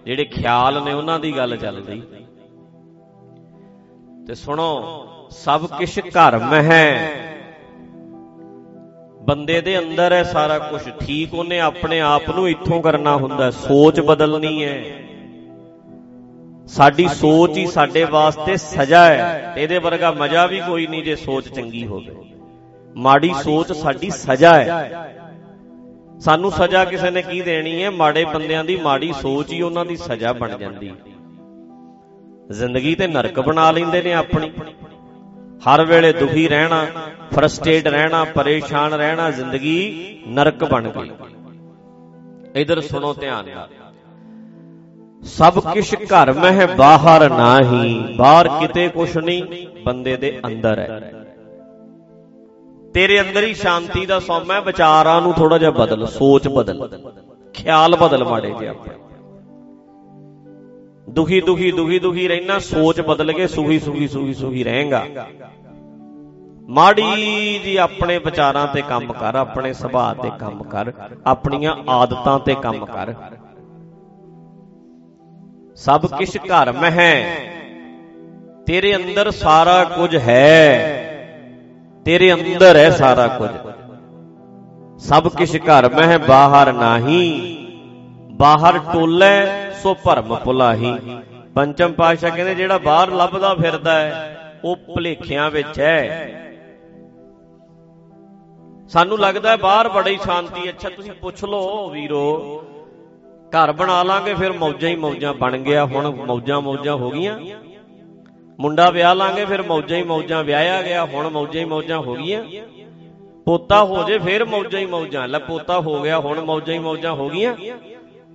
ਜਿਹੜੇ 0.04 0.24
ਖਿਆਲ 0.24 0.82
ਨੇ 0.84 0.92
ਉਹਨਾਂ 0.92 1.18
ਦੀ 1.20 1.36
ਗੱਲ 1.36 1.56
ਚੱਲਦੀ। 1.56 2.02
ਤੇ 4.26 4.34
ਸੁਣੋ 4.34 4.68
ਸਭ 5.30 5.66
ਕੁਝ 5.66 5.98
ਘਰ 6.08 6.38
ਮਹਿ 6.38 6.62
ਹੈ। 6.62 7.29
ਬੰਦੇ 9.30 9.60
ਦੇ 9.60 9.78
ਅੰਦਰ 9.78 10.12
ਹੈ 10.12 10.22
ਸਾਰਾ 10.22 10.58
ਕੁਝ 10.58 10.80
ਠੀਕ 11.00 11.34
ਉਹਨੇ 11.34 11.60
ਆਪਣੇ 11.60 12.00
ਆਪ 12.00 12.30
ਨੂੰ 12.30 12.48
ਇੱਥੋਂ 12.48 12.82
ਕਰਨਾ 12.82 13.16
ਹੁੰਦਾ 13.16 13.50
ਸੋਚ 13.50 14.00
ਬਦਲਣੀ 14.00 14.64
ਹੈ। 14.64 14.84
ਸਾਡੀ 16.66 17.08
ਸੋਚ 17.08 17.56
ਹੀ 17.56 17.66
ਸਾਡੇ 17.66 18.04
ਵਾਸਤੇ 18.04 18.56
ਸਜ਼ਾ 18.56 19.04
ਹੈ। 19.04 19.52
ਤੇ 19.54 19.62
ਇਹਦੇ 19.62 19.78
ਵਰਗਾ 19.78 20.10
ਮਜ਼ਾ 20.10 20.46
ਵੀ 20.46 20.60
ਕੋਈ 20.60 20.86
ਨਹੀਂ 20.86 21.02
ਜੇ 21.02 21.16
ਸੋਚ 21.16 21.48
ਚੰਗੀ 21.48 21.86
ਹੋਵੇ। 21.86 22.06
ਮਾੜੀ 22.96 23.34
ਸੋਚ 23.44 23.72
ਸਾਡੀ 23.72 24.10
ਸਜ਼ਾ 24.10 24.54
ਹੈ। 24.54 24.90
ਸਾਨੂੰ 26.20 26.50
ਸਜ਼ਾ 26.50 26.84
ਕਿਸੇ 26.84 27.10
ਨੇ 27.10 27.22
ਕੀ 27.22 27.40
ਦੇਣੀ 27.40 27.82
ਹੈ? 27.82 27.90
ਮਾੜੇ 27.90 28.24
ਬੰਦਿਆਂ 28.24 28.64
ਦੀ 28.64 28.76
ਮਾੜੀ 28.76 29.12
ਸੋਚ 29.12 29.52
ਹੀ 29.52 29.62
ਉਹਨਾਂ 29.62 29.84
ਦੀ 29.84 29.96
ਸਜ਼ਾ 29.96 30.32
ਬਣ 30.32 30.58
ਜਾਂਦੀ। 30.58 30.92
ਜ਼ਿੰਦਗੀ 32.50 32.94
ਤੇ 32.94 33.06
ਨਰਕ 33.06 33.40
ਬਣਾ 33.40 33.70
ਲੈਂਦੇ 33.70 34.02
ਨੇ 34.02 34.12
ਆਪਣੀ। 34.12 34.52
ਹਰ 35.60 35.84
ਵੇਲੇ 35.84 36.12
ਦੁਖੀ 36.12 36.48
ਰਹਿਣਾ 36.48 36.86
ਫਰਸਟ੍ਰੇਟ 37.34 37.86
ਰਹਿਣਾ, 37.86 38.24
ਪਰੇਸ਼ਾਨ 38.24 38.94
ਰਹਿਣਾ, 38.94 39.30
ਜ਼ਿੰਦਗੀ 39.30 40.18
ਨਰਕ 40.28 40.64
ਬਣ 40.64 40.88
ਗਈ। 40.88 41.10
ਇਧਰ 42.54 42.80
ਸੁਣੋ 42.80 43.14
ਧਿਆਨ 43.14 43.48
ਨਾਲ। 43.48 43.68
ਸਭ 45.22 45.72
ਕਿਛ 45.72 45.94
ਘਰ 45.94 46.32
ਮਹਿ 46.32 46.66
ਬਾਹਰ 46.66 47.28
ਨਾਹੀ, 47.30 48.14
ਬਾਹਰ 48.16 48.48
ਕਿਤੇ 48.48 48.88
ਕੁਛ 48.88 49.16
ਨਹੀਂ, 49.16 49.66
ਬੰਦੇ 49.84 50.16
ਦੇ 50.16 50.40
ਅੰਦਰ 50.46 50.78
ਹੈ। 50.78 51.12
ਤੇਰੇ 52.94 53.20
ਅੰਦਰ 53.20 53.42
ਹੀ 53.42 53.54
ਸ਼ਾਂਤੀ 53.54 54.06
ਦਾ 54.06 54.18
ਸੌਮਾ 54.20 54.54
ਹੈ 54.54 54.60
ਵਿਚਾਰਾਂ 54.60 55.20
ਨੂੰ 55.20 55.32
ਥੋੜਾ 55.32 55.58
ਜਿਹਾ 55.58 55.70
ਬਦਲ, 55.70 56.06
ਸੋਚ 56.06 56.48
ਬਦਲ, 56.48 57.00
ਖਿਆਲ 57.54 57.96
ਬਦਲ 57.96 58.24
ਮਾੜੇ 58.24 58.54
ਜਿਹਾ 58.60 58.70
ਆਪਣੇ। 58.70 58.94
ਦੁਖੀ 61.10 61.40
ਦੁਖੀ 61.40 61.72
ਦੁਖੀ 61.72 61.98
ਦੁਖੀ 61.98 62.28
ਰਹਿਣਾ, 62.28 62.58
ਸੋਚ 62.58 63.00
ਬਦਲ 63.00 63.32
ਕੇ 63.32 63.46
ਸੁਖੀ 63.46 63.78
ਸੁਖੀ 63.78 64.08
ਸੁਖੀ 64.08 64.34
ਸੁਖੀ 64.34 64.64
ਰਹੇਗਾ। 64.64 65.06
ਮਾੜੀ 66.68 67.60
ਜੀ 67.64 67.76
ਆਪਣੇ 67.76 68.18
ਵਿਚਾਰਾਂ 68.18 68.66
ਤੇ 68.66 68.82
ਕੰਮ 68.82 69.12
ਕਰ, 69.12 69.34
ਆਪਣੇ 69.34 69.72
ਸੁਭਾਅ 69.72 70.14
ਤੇ 70.14 70.30
ਕੰਮ 70.40 70.62
ਕਰ, 70.62 70.92
ਆਪਣੀਆਂ 71.26 71.76
ਆਦਤਾਂ 71.88 72.38
ਤੇ 72.38 72.54
ਕੰਮ 72.54 72.86
ਕਰ। 72.86 73.14
ਸਭ 75.76 76.06
ਕਿਛ 76.06 76.36
ਘਰ 76.36 76.72
ਮਹਿ 76.72 76.90
ਹੈ। 76.90 77.24
ਤੇਰੇ 78.66 78.96
ਅੰਦਰ 78.96 79.30
ਸਾਰਾ 79.30 79.84
ਕੁਝ 79.84 80.16
ਹੈ। 80.16 80.78
ਤੇਰੇ 82.04 82.32
ਅੰਦਰ 82.32 82.76
ਹੈ 82.76 82.90
ਸਾਰਾ 82.90 83.26
ਕੁਝ। 83.28 83.50
ਸਭ 84.98 85.28
ਕਿਛ 85.28 85.56
ਘਰ 85.56 85.88
ਮਹਿ 85.88 86.18
ਬਾਹਰ 86.18 86.72
ਨਾਹੀ। 86.72 87.56
ਬਾਹਰ 88.40 88.78
ਟੋਲੇ, 88.92 89.30
ਸੋ 89.82 89.94
ਭਰਮ 89.94 90.34
ਭੁਲਾਹੀ। 90.36 90.94
ਪੰਚਮ 91.54 91.92
ਪਾਤਸ਼ਾਹ 91.92 92.30
ਕਹਿੰਦੇ, 92.30 92.54
ਜਿਹੜਾ 92.54 92.78
ਬਾਹਰ 92.78 93.10
ਲੱਭਦਾ 93.10 93.54
ਫਿਰਦਾ 93.54 93.94
ਹੈ, 93.94 94.36
ਉਹ 94.64 94.76
ਭਲੇਖਿਆਂ 94.76 95.50
ਵਿੱਚ 95.50 95.80
ਹੈ। 95.80 96.46
ਸਾਨੂੰ 98.88 99.18
ਲੱਗਦਾ 99.18 99.50
ਹੈ 99.50 99.56
ਬਾਹਰ 99.56 99.88
ਬੜੀ 99.88 100.16
ਸ਼ਾਂਤੀ 100.16 100.68
ਅੱਛਾ, 100.68 100.88
ਤੁਸੀਂ 100.88 101.12
ਪੁੱਛ 101.12 101.44
ਲਓ 101.44 101.90
ਵੀਰੋ, 101.90 102.64
ਘਰ 103.50 103.72
ਬਣਾ 103.72 104.02
ਲਾਂਗੇ, 104.02 104.34
ਫਿਰ 104.34 104.52
ਮੌਜਾਂ 104.52 104.90
ਹੀ 104.90 104.96
ਮੌਜਾਂ 104.96 105.34
ਬਣ 105.34 105.58
ਗਿਆ। 105.58 105.84
ਹੁਣ 105.84 106.10
ਮੌਜਾਂ 106.26 106.60
ਮੌਜਾਂ 106.60 106.96
ਹੋ 106.96 107.10
ਗਈਆਂ। 107.10 107.38
ਮੁੰਡਾ 108.60 108.90
ਵਿਆਹ 108.90 109.14
ਲਾਂਗੇ, 109.14 109.44
ਫਿਰ 109.44 109.62
ਮੌਜਾਂ 109.62 109.98
ਹੀ 109.98 110.02
ਮੌਜਾਂ 110.02 110.44
ਵਿਆਹਿਆ 110.44 110.82
ਗਿਆ। 110.82 111.04
ਹੁਣ 111.04 111.28
ਮੌਜਾਂ 111.28 111.60
ਹੀ 111.60 111.66
ਮੌਜਾਂ 111.66 111.98
ਹੋ 111.98 112.14
ਗਈਆਂ। 112.14 112.44
ਪੋਤਾ 113.44 113.84
ਹੋ 113.84 114.02
ਜੇ, 114.02 114.18
ਫਿਰ 114.18 114.44
ਮੌਜਾਂ 114.44 114.80
ਹੀ 114.80 114.86
ਮੌਜਾਂ। 114.86 115.28
ਲੈ, 115.28 115.38
ਪੋਤਾ 115.38 115.80
ਹੋ 115.80 116.02
ਗਿਆ, 116.02 116.18
ਹੁਣ 116.18 116.40
ਮੌਜਾਂ 116.40 116.74
ਹੀ 116.74 116.78
ਮੌਜਾਂ 116.78 117.12
ਹੋ 117.12 117.28
ਗਈਆਂ। 117.28 117.54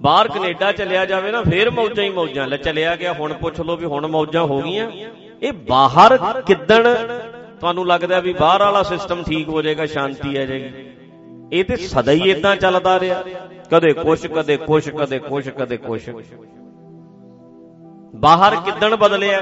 ਬਾਹਰ 0.02 0.28
ਕੈਨੇਡਾ 0.28 0.72
ਚਲਿਆ 0.72 1.06
ਜਾਵੇ 1.06 1.32
ਨਾ, 1.32 1.42
ਫੇਰ 1.42 1.70
ਮੌਜਾਂ 1.70 2.04
ਹੀ 2.04 2.10
ਮੌਜਾਂ। 2.10 2.48
ਲੈ 2.48 2.58
ਚਲਿਆ 2.58 2.96
ਗਿਆ, 2.96 3.14
ਹੁਣ 3.14 3.34
ਪੁੱਛ 3.34 3.60
ਲਓ 3.60 3.76
ਵੀ 3.76 3.86
ਹੁਣ 3.86 4.08
ਮੌਜਾਂ 4.08 4.44
ਹੋ 4.44 4.62
ਗਈਆਂ। 4.62 4.90
ਇਹ 5.42 5.54
ਬਾਹਰ 5.54 6.18
ਕਿੱਦਣ 6.42 6.94
ਤੁਹਾਨੂੰ 7.60 7.88
ਲੱਗਦਾ 7.88 8.20
ਵੀ 8.20 8.34
ਬਾਹਰ 8.34 8.64
ਵਾਲਾ 8.64 8.84
ਸਿਸਟਮ 8.84 9.24
ਠੀਕ 9.24 9.50
ਹੋ 9.50 9.62
ਜਾਏਗਾ, 9.62 9.86
ਸ਼ਾਂਤੀ 9.86 10.38
ਆ 10.38 10.46
ਜਾਏਗੀ? 10.46 10.86
ਇਹ 11.54 11.64
ਤੇ 11.64 11.76
ਸਦਾ 11.76 12.12
ਹੀ 12.12 12.30
ਇਦਾਂ 12.32 12.56
ਚੱਲਦਾ 12.56 13.00
ਰਿਹਾ। 13.00 13.24
ਕਦੇ 13.72 13.94
ਕੁਛ 13.94 14.26
ਕਦੇ 14.28 14.58
ਕੁਛ 14.58 14.90
ਕਦੇ 14.90 15.20
ਕੁਛ 15.20 15.50
ਕਦੇ 15.50 15.78
ਕੁਛ। 15.78 16.10
ਬਾਹਰ 18.16 18.56
ਕਿੱਦਣ 18.56 18.96
ਬਦਲਿਆ? 18.96 19.42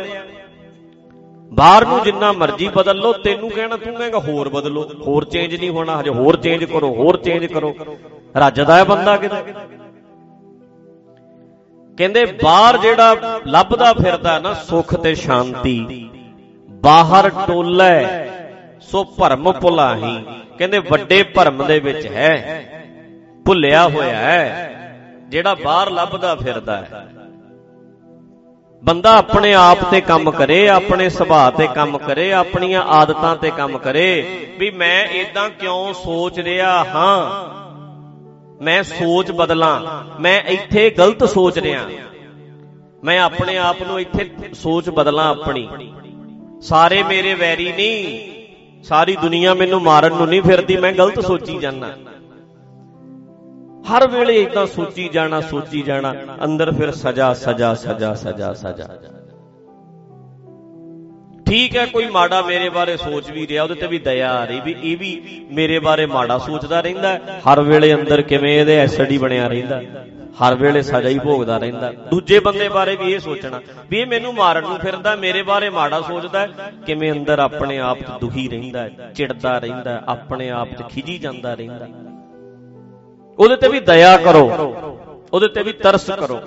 ਬਾਹਰ 1.53 1.85
ਨੂੰ 1.85 2.01
ਜਿੰਨਾ 2.03 2.31
ਮਰਜ਼ੀ 2.31 2.67
ਬਦਲ 2.67 2.97
ਲੋ 2.97 3.13
ਤੈਨੂੰ 3.13 3.49
ਕਹਿਣਾ, 3.49 3.77
ਤੂੰ 3.77 3.93
ਕਹੇਗਾ, 3.93 4.19
ਹੋਰ 4.19 4.49
ਬਦਲੋ। 4.49 4.89
ਹੋਰ 5.07 5.25
ਚੇਂਜ 5.25 5.55
ਨਹੀਂ 5.55 5.69
ਹੋਣਾ, 5.69 5.99
ਹਜੇ 5.99 6.09
ਹੋਰ 6.09 6.35
ਚੇਂਜ 6.35 6.63
ਕਰੋ, 6.63 6.93
ਹੋਰ 6.93 7.17
ਚੇਂਜ 7.17 7.45
ਕਰੋ। 7.45 7.75
ਰੱਜਦਾ 8.37 8.77
ਹੈ 8.77 8.83
ਬੰਦਾ 8.83 9.17
ਕਿਤੇ। 9.17 9.82
ਕਹਿੰਦੇ 11.97 12.25
ਬਾਹਰ 12.43 12.77
ਜਿਹੜਾ 12.77 13.15
ਲੱਭਦਾ 13.47 13.93
ਫਿਰਦਾ 13.93 14.39
ਨਾ 14.39 14.53
ਸੁੱਖ 14.53 14.95
ਤੇ 14.95 15.15
ਸ਼ਾਂਤੀ। 15.15 16.09
ਬਾਹਰ 16.69 17.29
ਟੋਲੇ, 17.47 18.05
ਸੋ 18.81 19.03
ਭਰਮ 19.03 19.51
ਭੁਲਾਹੀ। 19.51 20.23
ਕਹਿੰਦੇ 20.57 20.77
ਵੱਡੇ 20.79 21.23
ਭਰਮ 21.23 21.65
ਦੇ 21.65 21.79
ਵਿੱਚ 21.79 22.05
ਹੈ, 22.05 22.63
ਭੁੱਲਿਆ 23.45 23.87
ਹੋਇਆ 23.87 24.17
ਹੈ, 24.17 24.75
ਜਿਹੜਾ 25.29 25.55
ਬਾਹਰ 25.55 25.89
ਲੱਭਦਾ 25.89 26.35
ਫਿਰਦਾ 26.35 26.77
ਹੈ। 26.77 27.07
ਬੰਦਾ 28.83 29.17
ਆਪਣੇ 29.17 29.53
ਆਪ 29.53 29.77
ਤੇ 29.91 30.01
ਕੰਮ 30.01 30.31
ਕਰੇ, 30.31 30.67
ਆਪਣੇ 30.69 31.09
ਸੁਭਾਅ 31.09 31.51
ਤੇ 31.51 31.67
ਕੰਮ 31.67 31.97
ਕਰੇ, 31.97 32.33
ਆਪਣੀਆਂ 32.33 32.81
ਆਦਤਾਂ 32.81 33.35
ਤੇ 33.35 33.51
ਕੰਮ 33.51 33.77
ਕਰੇ, 33.77 34.07
ਵੀ 34.59 34.71
ਮੈਂ 34.71 35.05
ਇਦਾਂ 35.05 35.49
ਕਿਉਂ 35.49 35.93
ਸੋਚ 35.93 36.39
ਰਿਹਾ? 36.39 36.83
ਹਾਂ। 36.83 37.62
ਮੈਂ 38.63 38.83
ਸੋਚ 38.83 39.31
ਬਦਲਾਂ। 39.31 40.03
ਮੈਂ 40.21 40.43
ਇੱਥੇ 40.43 40.89
ਗਲਤ 40.89 41.29
ਸੋਚ 41.29 41.59
ਰਿਹਾ। 41.59 41.81
ਮੈਂ 43.03 43.19
ਆਪਣੇ 43.19 43.57
ਆਪ 43.57 43.83
ਨੂੰ 43.83 43.99
ਇੱਥੇ 43.99 44.31
ਸੋਚ 44.53 44.89
ਬਦਲਾਂ 44.89 45.29
ਆਪਣੀ। 45.29 45.69
ਸਾਰੇ 46.61 47.03
ਮੇਰੇ 47.03 47.33
ਵੈਰੀ 47.33 47.71
ਨਹੀਂ। 47.71 48.29
ਸਾਰੀ 48.83 49.15
ਦੁਨੀਆ 49.15 49.53
ਮੈਨੂੰ 49.53 49.81
ਮਾਰਨ 49.81 50.13
ਨੂੰ 50.13 50.27
ਨਹੀਂ 50.27 50.41
ਫਿਰਦੀ। 50.41 50.77
ਮੈਂ 50.77 50.93
ਗਲਤ 50.93 51.19
ਸੋਚੀ 51.19 51.57
ਜਾਂਦਾ। 51.57 51.87
ਹਰ 53.91 54.07
ਵੇਲੇ 54.07 54.41
ਇਦਾਂ 54.41 54.65
ਸੋਚੀ 54.65 55.09
ਜਾਣਾ 55.09 55.41
ਸੋਚੀ 55.41 55.81
ਜਾਣਾ। 55.81 56.13
ਅੰਦਰ 56.43 56.71
ਫਿਰ 56.71 56.91
ਸਜ਼ਾ 56.91 57.33
ਸਜ਼ਾ 57.33 57.73
ਸਜ਼ਾ 57.73 58.13
ਸਜ਼ਾ 58.13 58.53
ਸਜ਼ਾ। 58.53 58.89
ਠੀਕ 61.53 61.75
ਹੈ, 61.75 61.85
ਕੋਈ 61.85 62.05
ਮਾੜਾ 62.09 62.41
ਮੇਰੇ 62.41 62.69
ਬਾਰੇ 62.69 62.95
ਸੋਚ 62.97 63.29
ਵੀ 63.31 63.45
ਰਿਹਾ, 63.47 63.63
ਉਹਦੇ 63.63 63.75
ਤੇ 63.75 63.87
ਵੀ 63.87 63.97
ਦਇਆ 63.99 64.29
ਆ 64.33 64.45
ਰਹੀ, 64.45 64.59
ਵੀ 64.61 64.75
ਇਹ 64.83 64.97
ਵੀ 64.97 65.45
ਮੇਰੇ 65.51 65.79
ਬਾਰੇ 65.79 66.05
ਮਾੜਾ 66.07 66.37
ਸੋਚਦਾ 66.37 66.79
ਰਹਿੰਦਾ 66.81 67.11
ਹਰ 67.41 67.61
ਵੇਲੇ 67.61 67.93
ਅੰਦਰ 67.93 68.21
ਕਿਵੇਂ 68.21 68.53
ਇਹਦੇ 68.59 68.77
ਐਸਡੀ 68.79 69.17
ਬਣਿਆ 69.17 69.47
ਰਹਿੰਦਾ 69.47 69.81
ਹਰ 70.39 70.55
ਵੇਲੇ 70.55 70.81
ਸਜ਼ਾ 70.81 71.09
ਹੀ 71.09 71.19
ਭੋਗਦਾ 71.19 71.57
ਰਹਿੰਦਾ 71.57 71.91
ਦੂਜੇ 72.09 72.39
ਬੰਦੇ 72.39 72.69
ਬਾਰੇ 72.69 72.95
ਵੀ 72.95 73.11
ਇਹ 73.13 73.19
ਸੋਚਣਾ, 73.19 73.59
ਵੀ 73.89 73.99
ਇਹ 73.99 74.07
ਮੈਨੂੰ 74.07 74.33
ਮਾਰਨ 74.35 74.63
ਨੂੰ 74.63 74.77
ਫਿਰਦਾ 74.79 75.15
ਮੇਰੇ 75.15 75.43
ਬਾਰੇ 75.43 75.69
ਮਾੜਾ 75.69 76.01
ਸੋਚਦਾ 76.01 76.45
ਕਿਵੇਂ 76.85 77.11
ਅੰਦਰ 77.11 77.39
ਆਪਣੇ 77.39 77.77
ਆਪ 77.81 77.99
'ਚ 77.99 78.19
ਦੁਖੀ 78.21 78.47
ਰਹਿੰਦਾ 78.49 78.87
ਚਿੜਦਾ 79.15 79.57
ਰਹਿੰਦਾ 79.59 80.01
ਆਪਣੇ 80.07 80.49
ਆਪ 80.51 80.69
'ਚ 80.69 80.89
ਖਿਜੀ 80.93 81.17
ਜਾਂਦਾ 81.17 81.53
ਰਹਿੰਦਾ 81.53 81.87
ਉਹਦੇ 83.39 83.55
ਤੇ 83.55 83.67
ਵੀ 83.67 83.79
ਦਇਆ 83.81 84.15
ਕਰੋ, 84.17 84.47
ਉਹਦੇ 85.33 85.47
ਤੇ 85.47 85.63
ਵੀ 85.63 85.71
ਤਰਸ 85.73 86.09
ਕਰੋ। 86.11 86.41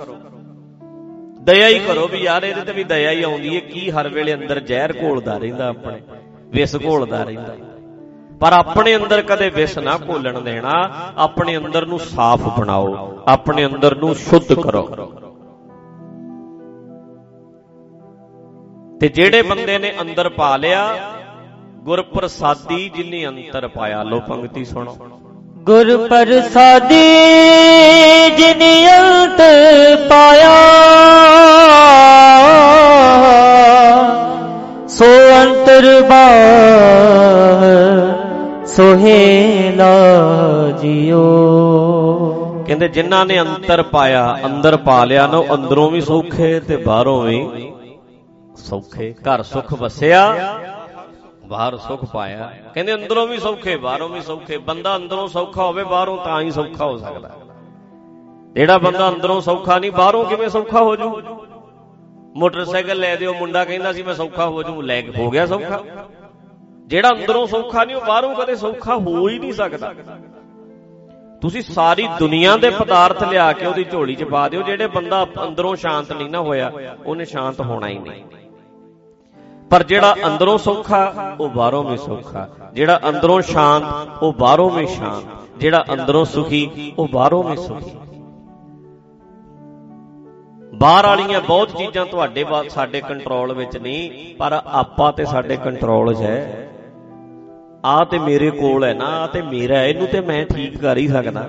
ਦਇਆ 1.47 1.67
ਹੀ 1.67 1.79
ਕਰੋ 1.79 2.07
ਵੀ 2.07 2.17
ਯਾਰ, 2.17 2.43
ਇਹਦੇ 2.43 2.61
ਤੇ 2.61 2.71
ਵੀ 2.71 2.83
ਦਇਆ 2.83 3.11
ਹੀ 3.11 3.23
ਆਉਂਦੀ 3.23 3.55
ਹੈ। 3.55 3.59
ਕੀ 3.59 3.91
ਹਰ 3.91 4.09
ਵੇਲੇ 4.09 4.33
ਅੰਦਰ 4.33 4.59
ਜ਼ਹਿਰ 4.59 4.93
ਘੋਲਦਾ 5.03 5.37
ਰਹਿੰਦਾ 5.37 5.67
ਆਪਣੇ? 5.67 6.01
ਵਿਸ 6.45 6.75
ਘੋਲਦਾ 6.75 7.23
ਰਹਿੰਦਾ। 7.23 7.55
ਪਰ 8.39 8.53
ਆਪਣੇ 8.53 8.95
ਅੰਦਰ 8.95 9.21
ਕਦੇ 9.21 9.49
ਵਿਸ 9.49 9.77
ਨਾ 9.77 9.97
ਘੋਲਣ 10.09 10.41
ਦੇਣਾ। 10.41 10.91
ਆਪਣੇ 11.17 11.57
ਅੰਦਰ 11.57 11.85
ਨੂੰ 11.85 11.99
ਸਾਫ਼ 11.99 12.59
ਬਣਾਓ। 12.59 13.19
ਆਪਣੇ 13.27 13.65
ਅੰਦਰ 13.65 13.95
ਨੂੰ 13.95 14.15
ਸ਼ੁੱਧ 14.15 14.53
ਕਰੋ। 14.53 15.11
ਤੇ 19.01 19.07
ਜਿਹੜੇ 19.07 19.41
ਬੰਦੇ 19.41 19.77
ਨੇ 19.77 19.93
ਅੰਦਰ 20.01 20.29
ਪਾ 20.29 20.57
ਲਿਆ 20.57 20.95
ਗੁਰ 21.77 22.01
ਪ੍ਰਸਾਦੀ 22.01 22.89
ਜਿਨੀ 22.89 23.27
ਅੰਤਰ 23.27 23.67
ਪਾਇਆ। 23.67 24.03
ਲੋ 24.03 24.19
ਪੰਕਤੀ 24.19 24.65
ਸੁਣੋ। 24.65 24.97
ਗੁਰ 25.67 25.89
ਪ੍ਰਸਾਦੀ 26.07 26.99
ਜਿਨ 28.37 28.61
ਅੰਤ 28.89 29.41
ਪਾਇਆ, 30.09 30.53
ਸੋ 34.89 35.09
ਅੰਤਰ 35.41 35.87
ਬਾਹ 36.01 37.65
ਸੋਹੇਲਾ 38.65 39.91
ਜਿਓ। 40.81 41.25
ਕਹਿੰਦੇ 42.67 42.87
ਜਿਨ੍ਹਾਂ 42.87 43.25
ਨੇ 43.25 43.39
ਅੰਤਰ 43.39 43.83
ਪਾਇਆ, 43.83 44.37
ਅੰਦਰ 44.45 44.77
ਪਾ 44.77 45.03
ਲਿਆ 45.03 45.27
ਨਾ 45.27 45.43
ਅੰਦਰੋਂ 45.53 45.89
ਵੀ 45.91 46.01
ਸੌਖੇ 46.01 46.59
ਤੇ 46.59 46.77
ਬਾਹਰੋਂ 46.77 47.21
ਵੀ 47.21 47.71
ਸੌਖੇ। 48.69 49.13
ਘਰ 49.23 49.43
ਸੁਖ 49.43 49.73
ਵਸਿਆ। 49.73 50.21
ਬਾਹਰ 51.47 51.77
ਸੁਖ 51.77 52.05
ਪਾਇਆ। 52.05 52.53
ਕਹਿੰਦੇ 52.73 52.93
ਅੰਦਰੋਂ 52.93 53.27
ਵੀ 53.27 53.37
ਸੌਖੇ, 53.37 53.75
ਬਾਹਰੋਂ 53.75 54.09
ਵੀ 54.09 54.21
ਸੌਖੇ। 54.21 54.57
ਬੰਦਾ 54.57 54.95
ਅੰਦਰੋਂ 54.95 55.27
ਸੌਖਾ 55.27 55.63
ਹੋਵੇ, 55.63 55.83
ਬਾਹਰੋਂ 55.83 56.17
ਤਾਂ 56.25 56.41
ਹੀ 56.41 56.51
ਸੌਖਾ 56.51 56.85
ਹੋ 56.85 56.97
ਸਕਦਾ। 56.97 57.31
ਜਿਹੜਾ 58.53 58.77
ਬੰਦਾ 58.77 59.09
ਅੰਦਰੋਂ 59.09 59.41
ਸੌਖਾ 59.41 59.79
ਨਹੀਂ, 59.79 59.91
ਬਾਹਰੋਂ 59.91 60.25
ਕਿਵੇਂ 60.25 60.49
ਸੌਖਾ 60.49 60.83
ਹੋ 60.83 60.95
ਜੂ? 60.95 61.21
ਮੋਟਰਸਾਈਕਲ 62.35 62.99
ਲੈ 62.99 63.15
ਦਿਓ, 63.15 63.33
ਮੁੰਡਾ 63.33 63.65
ਕਹਿੰਦਾ 63.65 63.93
ਸੀ, 63.93 64.03
ਮੈਂ 64.03 64.13
ਸੌਖਾ 64.13 64.45
ਹੋ 64.45 64.63
ਜੂ। 64.63 64.81
ਲੈ 64.81 65.01
ਕੇ 65.01 65.11
ਹੋ 65.17 65.29
ਗਿਆ 65.29 65.45
ਸੌਖਾ। 65.45 65.83
ਜਿਹੜਾ 66.87 67.09
ਅੰਦਰੋਂ 67.09 67.47
ਸੌਖਾ 67.47 67.83
ਨਹੀਂ, 67.83 67.95
ਉਹ 67.95 68.05
ਬਾਹਰੋਂ 68.05 68.35
ਕਦੇ 68.35 68.55
ਸੌਖਾ 68.55 68.95
ਹੋ 68.95 69.29
ਹੀ 69.29 69.39
ਨਹੀਂ 69.39 69.53
ਸਕਦਾ। 69.53 69.93
ਤੁਸੀਂ 71.41 71.61
ਸਾਰੀ 71.61 72.07
ਦੁਨੀਆ 72.19 72.57
ਦੇ 72.57 72.69
ਪਦਾਰਥ 72.69 73.23
ਲਿਆ 73.23 73.53
ਕੇ 73.53 73.65
ਉਹਦੀ 73.65 73.83
ਝੋਲੀ 73.83 74.15
'ਚ 74.15 74.23
ਪਾ 74.23 74.49
ਦਿਓ, 74.49 74.61
ਜਿਹੜੇ 74.61 74.87
ਬੰਦਾ 74.87 75.27
ਅੰਦਰੋਂ 75.43 75.75
ਸ਼ਾਂਤ 75.75 76.11
ਨਹੀਂ 76.11 76.29
ਨਾ 76.29 76.39
ਹੋਇਆ, 76.39 76.71
ਉਹਨੇ 77.05 77.25
ਸ਼ਾਂਤ 77.25 77.61
ਹੋਣਾ 77.61 77.87
ਹੀ 77.87 77.99
ਨਹੀਂ। 77.99 78.23
ਪਰ 79.71 79.83
ਜਿਹੜਾ 79.83 80.15
ਅੰਦਰੋਂ 80.25 80.57
ਸੌਖਾ, 80.57 81.35
ਉਹ 81.39 81.49
ਬਾਹਰੋਂ 81.49 81.83
ਵੀ 81.83 81.97
ਸੌਖਾ। 81.97 82.47
ਜਿਹੜਾ 82.73 82.99
ਅੰਦਰੋਂ 83.09 83.41
ਸ਼ਾਂਤ, 83.41 83.83
ਉਹ 84.23 84.33
ਬਾਹਰੋਂ 84.33 84.69
ਵੀ 84.69 84.85
ਸ਼ਾਂਤ। 84.87 85.59
ਜਿਹੜਾ 85.59 85.83
ਅੰਦਰੋਂ 85.93 86.25
ਸੁਖੀ, 86.25 86.93
ਉਹ 86.99 87.07
ਬਾਹਰੋਂ 87.07 87.43
ਵੀ 87.43 87.55
ਸੁਖੀ। 87.57 87.91
ਬਾਹਰ 90.73 91.05
ਵਾਲੀਆਂ 91.05 91.41
ਬਹੁਤ 91.41 91.69
ਚੀਜ਼ਾਂ 91.77 92.05
ਤੁਹਾਡੇ 92.05 92.45
ਸਾਡੇ 92.69 93.01
ਕੰਟਰੋਲ 93.01 93.53
ਵਿੱਚ 93.53 93.77
ਨਹੀਂ, 93.77 94.35
ਪਰ 94.35 94.61
ਆਪਾਂ 94.65 95.11
ਤੇ 95.13 95.25
ਸਾਡੇ 95.25 95.57
ਕੰਟਰੋਲ 95.57 96.13
'ਚ 96.13 96.21
ਹੈ। 96.21 96.69
ਆ 97.85 98.03
ਤੇ 98.03 98.19
ਮੇਰੇ 98.19 98.49
ਕੋਲ 98.51 98.83
ਹੈ 98.83 98.93
ਨਾ, 98.93 99.05
ਆ 99.05 99.27
ਤੇ 99.27 99.41
ਮੇਰਾ 99.41 99.83
ਇਹਨੂੰ 99.83 100.07
ਤੇ 100.07 100.21
ਮੈਂ 100.21 100.45
ਠੀਕ 100.45 100.77
ਕਰ 100.77 100.97
ਹੀ 100.97 101.07
ਸਕਦਾ। 101.07 101.47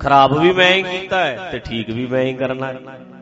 ਖਰਾਬ 0.00 0.38
ਵੀ 0.38 0.52
ਮੈਂ 0.52 0.72
ਹੀ 0.74 0.82
ਕੀਤਾ 0.82 1.24
ਹੈ, 1.24 1.48
ਤੇ 1.52 1.58
ਠੀਕ 1.58 1.90
ਵੀ 1.90 2.06
ਮੈਂ 2.06 2.22
ਹੀ 2.22 2.32
ਕਰਨਾ 2.34 2.72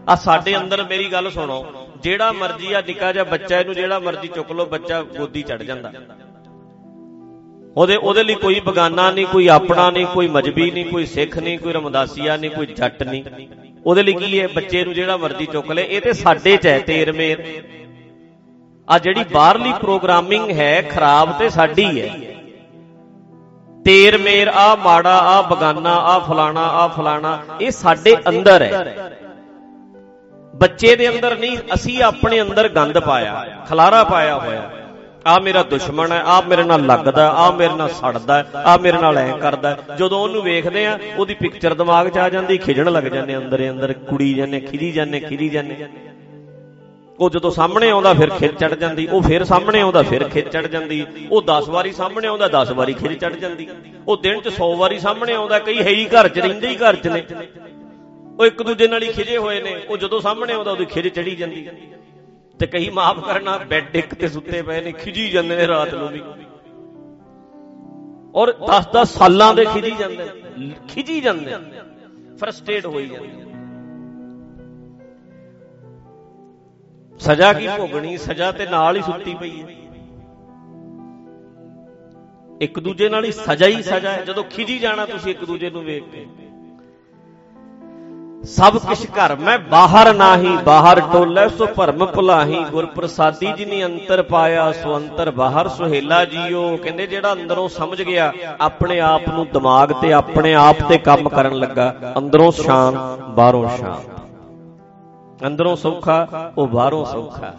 ਆ 0.09 0.15
ਸਾਡੇ 0.15 0.57
ਅੰਦਰ 0.57 0.85
ਮੇਰੀ 0.85 1.13
ਗੱਲ 1.13 1.31
ਸੁਣੋ। 1.31 1.65
ਜਿਹੜਾ 2.03 2.33
ਮਰਜ਼ੀ 2.33 2.73
ਆ 2.73 2.83
ਨਿੱਕਾ 2.87 3.13
ਜਿਹਾ 3.13 3.25
ਬੱਚਾ, 3.25 3.61
ਇਹਨੂੰ 3.61 3.75
ਜਿਹੜਾ 3.75 3.99
ਮਰਜ਼ੀ 3.99 4.29
ਚੁੱਕ 4.29 4.53
ਲਓ, 4.53 4.67
ਬੱਚਾ 4.67 5.03
ਗੋਦੀ 5.03 5.43
ਚੜ 5.43 5.63
ਜਾਂਦਾ। 5.63 5.93
ਉਹਦੇ 7.77 7.97
ਉਹਦੇ 7.97 8.25
ਲਈ 8.25 8.35
ਕੋਈ 8.35 8.61
ਬਗਾਨਾ 8.61 9.11
ਨਹੀਂ, 9.11 9.27
ਕੋਈ 9.27 9.49
ਆਪਣਾ 9.49 9.91
ਨਹੀਂ, 9.91 10.07
ਕੋਈ 10.07 10.29
ਮਜਬੀ 10.29 10.71
ਨਹੀਂ, 10.71 10.85
ਕੋਈ 10.85 11.07
ਸਿੱਖ 11.07 11.39
ਨਹੀਂ, 11.39 11.59
ਕੋਈ 11.59 11.73
ਰਮਦਾਸੀਆ 11.73 12.37
ਨਹੀਂ, 12.37 12.51
ਕੋਈ 12.51 12.67
ਜੱਟ 12.67 13.03
ਨਹੀਂ। 13.03 13.25
ਉਹਦੇ 13.87 14.03
ਲਈ 14.03 14.13
ਕੀ 14.13 14.41
ਹੈ? 14.41 14.49
ਬੱਚੇ 14.49 14.85
ਨੂੰ 14.85 14.95
ਜਿਹੜਾ 14.95 15.17
ਮਰਜ਼ੀ 15.17 15.47
ਚੁੱਕ 15.47 15.71
ਲੈ। 15.71 15.83
ਇਹ 15.83 16.01
ਤੇ 16.01 16.13
ਸਾਡੇ 16.13 16.57
ਚ 16.57 16.67
ਹੈ, 16.67 16.79
ਤੇਰ 16.79 17.13
ਮੇਰ। 17.13 17.63
ਆ 18.91 18.99
ਜਿਹੜੀ 18.99 19.25
ਬਾਹਰਲੀ 19.33 19.73
ਪ੍ਰੋਗਰਾਮਿੰਗ 19.73 20.51
ਹੈ, 20.51 20.83
ਖਰਾਬ 20.83 21.39
ਤੇ 21.39 21.49
ਸਾਡੀ 21.49 22.01
ਹੈ। 22.01 22.09
ਤੇਰ 23.85 24.19
ਮੇਰ, 24.19 24.49
ਆ 24.49 24.75
ਮਾੜਾ, 24.77 25.19
ਆ 25.19 25.43
ਬਗਾਨਾ, 25.43 25.95
ਆ 25.95 26.19
ਫਲਾਣਾ 26.19 26.61
ਆ 26.61 26.89
ਫਲਾਣਾ, 26.89 27.43
ਇਹ 27.61 27.71
ਸਾਡੇ 27.71 28.17
ਅੰਦਰ 28.29 28.63
ਹੈ। 28.63 29.11
ਬੱਚੇ 30.59 30.97
ਦੇ 30.97 31.09
ਅੰਦਰ 31.09 31.37
ਨਹੀਂ, 31.37 31.59
ਅਸੀਂ 31.75 32.03
ਆਪਣੇ 32.03 32.41
ਅੰਦਰ 32.43 32.69
ਗੰਦ 32.69 32.99
ਪਾਇਆ, 32.99 33.45
ਖਲਾਰਾ 33.69 34.03
ਪਾਇਆ 34.05 34.39
ਹੋਇਆ। 34.39 34.71
ਆ 35.27 35.39
ਮੇਰਾ 35.39 35.63
ਦੁਸ਼ਮਣ 35.63 36.13
ਹੈ, 36.13 36.23
ਆ 36.27 36.41
ਮੇਰੇ 36.41 36.63
ਨਾਲ 36.63 36.87
ਲੱਗਦਾ 36.87 37.29
ਆ 37.29 37.51
ਮੇਰੇ 37.51 37.75
ਨਾਲ 37.75 37.89
ਸੜਦਾ 37.89 38.45
ਆ 38.57 38.77
ਮੇਰੇ 38.77 38.99
ਨਾਲ 38.99 39.19
ਐ 39.19 39.31
ਕਰਦਾ 39.39 39.77
ਜਦੋਂ 39.99 40.21
ਉਹਨੂੰ 40.21 40.43
ਵੇਖਦੇ 40.43 40.87
ਆ 40.87 40.99
ਉਹਦੀ 41.17 41.35
ਪਿਕਚਰ 41.35 41.75
ਦਿਮਾਗ 41.75 42.09
'ਚ 42.09 42.19
ਆ 42.19 42.29
ਜਾਂਦੀ, 42.29 42.59
ਖਿਜਣ 42.59 42.91
ਲੱਗ 42.93 43.05
ਜਾਂਦੇ 43.05 43.37
ਅੰਦਰ 43.37 43.71
ਅੰਦਰ, 43.71 43.93
ਕੁੜੀ 43.93 44.35
ਜਾਂਦੇ 44.35 44.61
ਖਿਜੀ 44.61 44.93
ਜਾਂਦੇ 44.93 45.21
ਖਿਜੀ 45.21 45.49
ਜਾਂਦੇ। 45.49 45.87
ਉਹ 47.19 47.31
ਜਦੋਂ 47.31 47.51
ਸਾਹਮਣੇ 47.51 47.91
ਆਉਂਦਾ, 47.91 48.15
ਫਿਰ 48.15 48.31
ਖਿੱਚ 48.31 48.59
ਚੜ 48.59 48.75
ਜਾਂਦੀ, 48.75 49.07
ਉਹ 49.07 49.23
ਫਿਰ 49.23 49.45
ਸਾਹਮਣੇ 49.45 49.81
ਆਉਂਦਾ, 49.81 50.03
ਫਿਰ 50.03 50.29
ਖਿੱਚ 50.29 50.49
ਚੜ 50.49 50.67
ਜਾਂਦੀ। 50.67 51.07
ਉਹ 51.31 51.43
10 51.43 51.69
ਵਾਰੀ 51.69 51.93
ਸਾਹਮਣੇ 51.93 52.29
ਆਉਂਦਾ 52.29 52.49
10 52.49 52.73
ਵਾਰੀ 52.73 52.93
ਖਿੱਚ 52.93 53.21
ਚੜ 53.21 53.33
ਜਾਂਦੀ। 53.37 53.69
ਉਹ 54.09 54.17
ਦਿਨ 54.17 54.41
'ਚ 54.41 54.49
100 54.49 54.75
ਵਾਰੀ 54.77 54.99
ਸਾਹਮਣੇ 54.99 55.35
ਆਉਂਦਾ, 55.35 55.59
ਕਈ 55.59 55.83
ਹੈ 55.83 55.89
ਹੀ 55.89 56.07
ਘਰ 56.07 56.29
'ਚ, 56.29 56.39
ਰਹਿੰਦੇ 56.39 56.69
ਹੀ 56.69 56.77
ਘਰ 56.77 56.97
'ਚ 56.97 57.09
ਨੇ। 57.09 57.25
ਉਹ 58.39 58.47
ਇੱਕ 58.47 58.63
ਦੂਜੇ 58.63 58.89
ਨਾਲ 58.89 59.03
ਹੀ 59.03 59.13
ਖਿਜੇ 59.13 59.37
ਹੋਏ 59.39 59.61
ਨੇ। 59.63 59.75
ਉਹ 59.89 59.97
ਜਦੋਂ 59.97 60.21
ਸਾਹਮਣੇ 60.21 60.53
ਆਉਂਦਾ, 60.53 60.71
ਉਹਦੀ 60.71 60.85
ਖਿਜ 60.85 61.09
ਚੜੀ 61.09 61.37
ਜਾਂਦੀ। 61.37 61.69
ਤੇ 62.61 62.67
ਕਈ 62.67 62.91
ਮਾਫ 62.91 63.25
ਕਰਨਾ, 63.27 63.57
ਬੈੱਡ 63.59 63.97
ਇੱਕ 63.97 64.15
ਤੇ 64.15 64.29
ਸੁੱਤੇ 64.29 64.63
ਪਏ 64.63 64.81
ਨੇ, 64.81 64.93
ਖਿਜੀ 64.93 65.31
ਜਾਂਦੇ 65.31 65.57
ਨੇ 65.57 65.67
ਰਾਤ 65.67 65.95
ਨੂੰ 65.95 66.09
ਵੀ। 66.09 66.23
ਔਰ 68.35 68.53
10-10 68.69 69.15
ਸਾਲਾਂ 69.15 69.55
ਦੇ 69.55 69.65
ਖਿਜੀ 69.65 69.91
ਜਾਂਦੇ 69.91 70.29
ਖਿਜੀ 70.89 71.21
ਜਾਂਦੇ 71.21 71.55
ਫਰਸਟ੍ਰੇਟ 72.37 72.87
ਹੋਈ 72.87 73.07
ਜਾਂਦੇ 73.07 73.47
ਸਜ਼ਾ 77.21 77.53
ਕੀ 77.53 77.69
ਭੋਗਣੀ? 77.79 78.17
ਸਜ਼ਾ 78.17 78.53
ਤੇ 78.53 78.67
ਨਾਲ 78.67 78.97
ਹੀ 78.97 79.03
ਸੁੱਤੀ 79.03 79.35
ਪਈ 79.35 79.63
ਹੈ। 79.63 79.77
ਇੱਕ 82.61 82.79
ਦੂਜੇ 82.81 83.09
ਨਾਲ 83.09 83.25
ਹੀ 83.25 83.33
ਸਜ਼ਾ 83.33 83.67
ਹੀ 83.67 83.83
ਸਜ਼ਾ 83.83 84.13
ਹੈ। 84.13 84.25
ਜਦੋਂ 84.25 84.45
ਖਿਜੀ 84.45 84.79
ਜਾਣਾ 84.79 85.07
ਤੁਸੀਂ 85.07 85.31
ਇੱਕ 85.31 85.45
ਦੂਜੇ 85.45 85.71
ਨੂੰ 85.71 85.83
ਵੇਖ 85.85 86.05
ਕੇ। 86.13 86.27
ਸਭ 88.45 88.77
ਕਿਛ 88.79 89.07
ਘਰ 89.11 89.35
ਮੈਂ 89.37 89.59
ਬਾਹਰ 89.59 90.13
ਨਾਹੀ, 90.15 90.57
ਬਾਹਰ 90.57 91.01
ਟੋਲੇ, 91.01 91.49
ਸੋ 91.49 91.67
ਭਰਮ 91.67 92.05
ਭੁਲਾਹੀ 92.07 92.65
ਗੁਰ 92.71 92.87
ਪ੍ਰਸਾਦੀ 92.87 93.53
ਜਿਨੀ 93.53 93.85
ਅੰਤਰ 93.85 94.23
ਪਾਇਆ, 94.23 94.71
ਸੋ 94.73 94.97
ਅੰਤਰ 94.97 95.31
ਬਾਹਰ 95.31 95.69
ਸੁਹੇਲਾ 95.69 96.25
ਜੀਓ 96.25 96.77
ਕਹਿੰਦੇ 96.77 97.07
ਜਿਹੜਾ 97.07 97.33
ਅੰਦਰੋਂ 97.33 97.69
ਸਮਝ 97.69 98.03
ਗਿਆ, 98.03 98.33
ਆਪਣੇ 98.61 99.01
ਆਪ 99.01 99.29
ਨੂੰ 99.29 99.47
ਦਿਮਾਗ 99.53 99.93
ਤੇ 99.93 100.13
ਆਪਣੇ 100.13 100.55
ਆਪ 100.55 100.83
ਤੇ 100.89 100.99
ਕੰਮ 100.99 101.29
ਕਰਨ 101.29 101.55
ਲੱਗਾ, 101.55 101.95
ਅੰਦਰੋਂ 102.19 102.51
ਸ਼ਾਂਤ, 102.53 102.95
ਬਾਹਰੋਂ 103.21 103.69
ਸ਼ਾਂਤ 103.69 105.47
ਅੰਦਰੋਂ 105.47 105.77
ਸੌਖਾ, 105.77 106.53
ਉਹ 106.59 106.67
ਬਾਹਰੋਂ 106.69 107.05
ਸੌਖਾ 107.05 107.53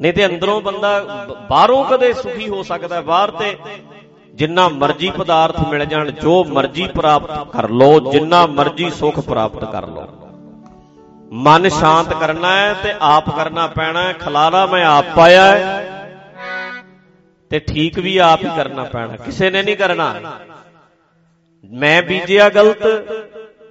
ਨਹੀਂ 0.00 0.12
ਤੇ 0.12 0.26
ਅੰਦਰੋਂ 0.26 0.60
ਬੰਦਾ 0.60 0.98
ਬ- 1.00 1.34
ਬਾਹਰੋਂ 1.50 1.84
ਕਦੇ 1.84 2.12
ਸੁਖੀ 2.12 2.48
ਹੋ 2.48 2.62
ਸਕਦਾ 2.62 2.96
ਹੈ। 2.96 3.00
ਬਾਹਰ 3.00 3.30
ਤੇ 3.30 3.56
ਜਿੰਨਾ 4.34 4.68
ਮਰਜ਼ੀ 4.68 5.10
ਪਦਾਰਥ 5.10 5.60
ਮਿਲ 5.68 5.84
ਜਾਣ, 5.84 6.10
ਜੋ 6.10 6.44
ਮਰਜ਼ੀ 6.44 6.86
ਪ੍ਰਾਪਤ 6.88 7.50
ਕਰ 7.50 7.68
ਲੋ 7.70 8.12
ਜਿੰਨਾ 8.12 8.46
ਮਰਜ਼ੀ 8.46 8.90
ਸੁਖ 8.90 9.20
ਪ੍ਰਾਪਤ 9.20 9.64
ਕਰ 9.72 9.86
ਲੋ 9.86 10.06
ਮਨ 11.32 11.68
ਸ਼ਾਂਤ 11.68 12.12
ਕਰਨਾ 12.14 12.56
ਹੈ 12.56 12.72
ਤੇ 12.74 12.94
ਆਪ 13.00 13.30
ਕਰਨਾ 13.36 13.66
ਪੈਣਾ 13.66 14.02
ਹੈ। 14.02 14.12
ਖਲਾਰਾ 14.12 14.64
ਮੈਂ 14.66 14.84
ਆਪ 14.86 15.04
ਪਾਇਆ 15.16 15.44
ਹੈ 15.46 16.84
ਤੇ 17.50 17.58
ਠੀਕ 17.60 17.98
ਵੀ 17.98 18.16
ਆਪ 18.18 18.44
ਹੀ 18.44 18.50
ਕਰਨਾ 18.56 18.84
ਪੈਣਾ। 18.84 19.16
ਕਿਸੇ 19.16 19.50
ਨੇ 19.50 19.62
ਨਹੀਂ 19.62 19.76
ਕਰਨਾ। 19.76 20.14
ਮੈਂ 21.64 22.02
ਬੀਜਿਆ 22.02 22.48
ਗਲਤ, 22.48 22.86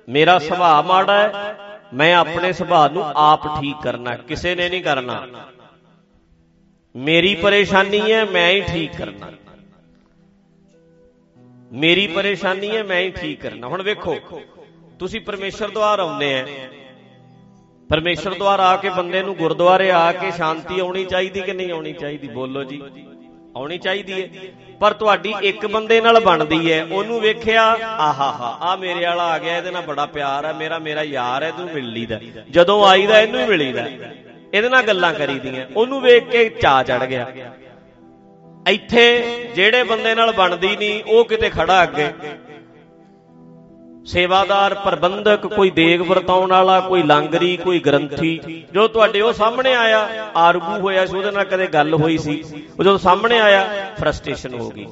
ਮੇਰਾ 0.10 0.38
ਸੁਭਾਅ 0.40 0.82
ਮਾੜਾ 0.82 1.18
ਹੈ, 1.18 1.56
ਮੈਂ 1.94 2.14
ਆਪਣੇ 2.16 2.54
ਸੁਭਾਅ 2.54 2.90
ਨੂੰ 2.90 3.04
ਆਪ 3.16 3.48
ਠੀਕ 3.60 3.76
ਕਰਨਾ 3.84 4.16
ਕਿਸੇ 4.18 4.56
ਨੇ 4.56 4.70
ਨਹੀਂ 4.70 4.84
ਕਰਨਾ। 4.84 5.22
ਮੇਰੀ 6.96 7.36
ਪਰੇਸ਼ਾਨੀ 7.36 8.12
ਹੈ, 8.12 8.26
ਮੈਂ 8.26 8.50
ਹੀ 8.50 8.62
ਠੀਕ 8.62 8.98
ਕਰਨਾ। 8.98 9.32
ਮੇਰੀ 11.74 12.06
ਪਰੇਸ਼ਾਨੀ 12.08 12.70
ਹੈ, 12.70 12.84
ਮੈਂ 12.84 13.00
ਹੀ 13.02 13.10
ਠੀਕ 13.12 13.42
ਕਰਨਾ। 13.42 13.68
ਹੁਣ 13.68 13.82
ਵੇਖੋ, 13.82 14.16
ਤੁਸੀਂ 15.00 15.22
ਪਰਮੇਸ਼ਰ 15.22 15.70
ਦੁਆਰ 15.70 16.00
ਆਉਂਦੇ 16.00 16.34
ਆ 16.34 16.46
ਪਰਮੇਸ਼ਰ 17.90 18.34
ਦੁਆਰ 18.34 18.60
ਆ 18.60 18.76
ਕੇ 18.76 18.90
ਬੰਦੇ 18.90 19.22
ਨੂੰ 19.22 19.36
ਗੁਰਦੁਆਰੇ 19.36 19.90
ਆ 19.92 20.12
ਕੇ 20.12 20.30
ਸ਼ਾਂਤੀ 20.32 20.80
ਆਉਣੀ 20.80 21.04
ਚਾਹੀਦੀ 21.06 21.42
ਕਿ 21.42 21.54
ਨਹੀਂ 21.54 21.72
ਆਉਣੀ 21.72 21.94
ਚਾਹੀਦੀ? 21.94 22.28
ਬੋਲੋ 22.28 22.64
ਜੀ। 22.64 22.82
ਆਉਣੀ 23.56 23.78
ਚਾਹੀਦੀ 23.78 24.14
ਹੈ 24.14 24.28
ਪਰ 24.80 24.94
ਤੁਹਾਡੀ 24.94 25.34
ਇੱਕ 25.42 25.66
ਬੰਦੇ 25.68 26.00
ਨਾਲ 26.02 26.20
ਬਣਦੀ 26.20 26.72
ਹੈ 26.72 26.84
ਉਹਨੂੰ 26.84 27.20
ਵੇਖਿਆ 27.22 27.64
ਆਹਾਹਾ 28.00 28.58
ਆ 28.62 28.76
ਮੇਰੇ 28.76 29.06
ਵਾਲਾ 29.06 29.24
ਆ 29.24 29.38
ਗਿਆ, 29.38 29.58
ਇਹਦੇ 29.58 29.72
ਨਾਲ 29.72 29.82
ਬੜਾ 29.82 30.06
ਪਿਆਰ 30.06 30.46
ਹੈ 30.46 30.54
ਮੇਰਾ 30.54 30.80
ਮੇਰਾ 30.80 31.04
ਯਾਰ 31.04 31.44
ਹੈ 31.44 31.52
ਤੂੰ 31.52 31.66
ਮਿਲ 31.74 31.92
ਲੀਦਾ 31.92 32.20
ਜਦੋਂ 32.50 32.84
ਆਈਦਾ, 32.88 33.20
ਇਹਨੂੰ 33.20 33.42
ਹੀ 33.42 33.46
ਮਿਲੀਦਾ। 33.48 33.88
ਇਹਦੇ 34.54 34.70
ਨਾਲ 34.70 34.84
ਗੱਲਾਂ 34.84 35.14
ਕਰੀਦੀਆਂ। 35.14 35.66
ਉਹਨੂੰ 35.76 36.02
ਵੇਖ 36.02 36.24
ਕੇ 36.24 36.50
ਚਾ 36.52 36.82
ਚੜ 36.84 37.04
ਗਿਆ। 37.06 37.26
ਇੱਥੇ 38.66 39.06
ਜਿਹੜੇ 39.56 39.84
ਬੰਦੇ 39.84 40.14
ਨਾਲ 40.16 40.32
ਬਣਦੀ 40.32 40.76
ਨਹੀਂ, 40.76 41.04
ਉਹ 41.04 41.26
ਕਿਤੇ 41.26 41.50
ਖੜਾ 41.50 41.84
ਅੱਗੇ 41.84 42.12
ਸੇਵਾਦਾਰ, 44.06 44.74
ਪ੍ਰਬੰਧਕ, 44.76 45.46
ਕੋਈ 45.48 45.70
ਦੇਗ 45.72 46.02
ਵਰਤਾਉਣ 46.02 46.50
ਵਾਲਾ, 46.50 46.80
ਕੋਈ 46.80 47.04
ਲਾਂਗਰੀ, 47.04 47.56
ਕੋਈ 47.58 47.80
ਗ੍ਰੰਥੀ 47.80 48.64
ਜੋ 48.74 48.88
ਤੁਹਾਡੇ 48.88 49.22
ਉਹ 49.22 49.34
ਸਾਹਮਣੇ 49.34 49.74
ਆਇਆ, 49.76 50.08
ਆਰਗੂ 50.38 50.80
ਹੋਇਆ 50.80 51.06
ਸੀ, 51.06 51.18
ਉਹਦੇ 51.18 51.32
ਨਾਲ 51.32 51.46
ਕਦੇ 51.46 51.68
ਗੱਲ 51.68 51.94
ਹੋਈ 51.94 52.18
ਸੀ 52.18 52.44
ਉਹ 52.80 52.84
ਜਦੋਂ 52.84 52.98
ਸਾਹਮਣੇ 52.98 53.40
ਆਇਆ 53.40 53.94
ਫਰਸਟ੍ਰੇਸ਼ਨ 54.00 54.54
ਹੋ 54.54 54.70
ਗਈ 54.70 54.88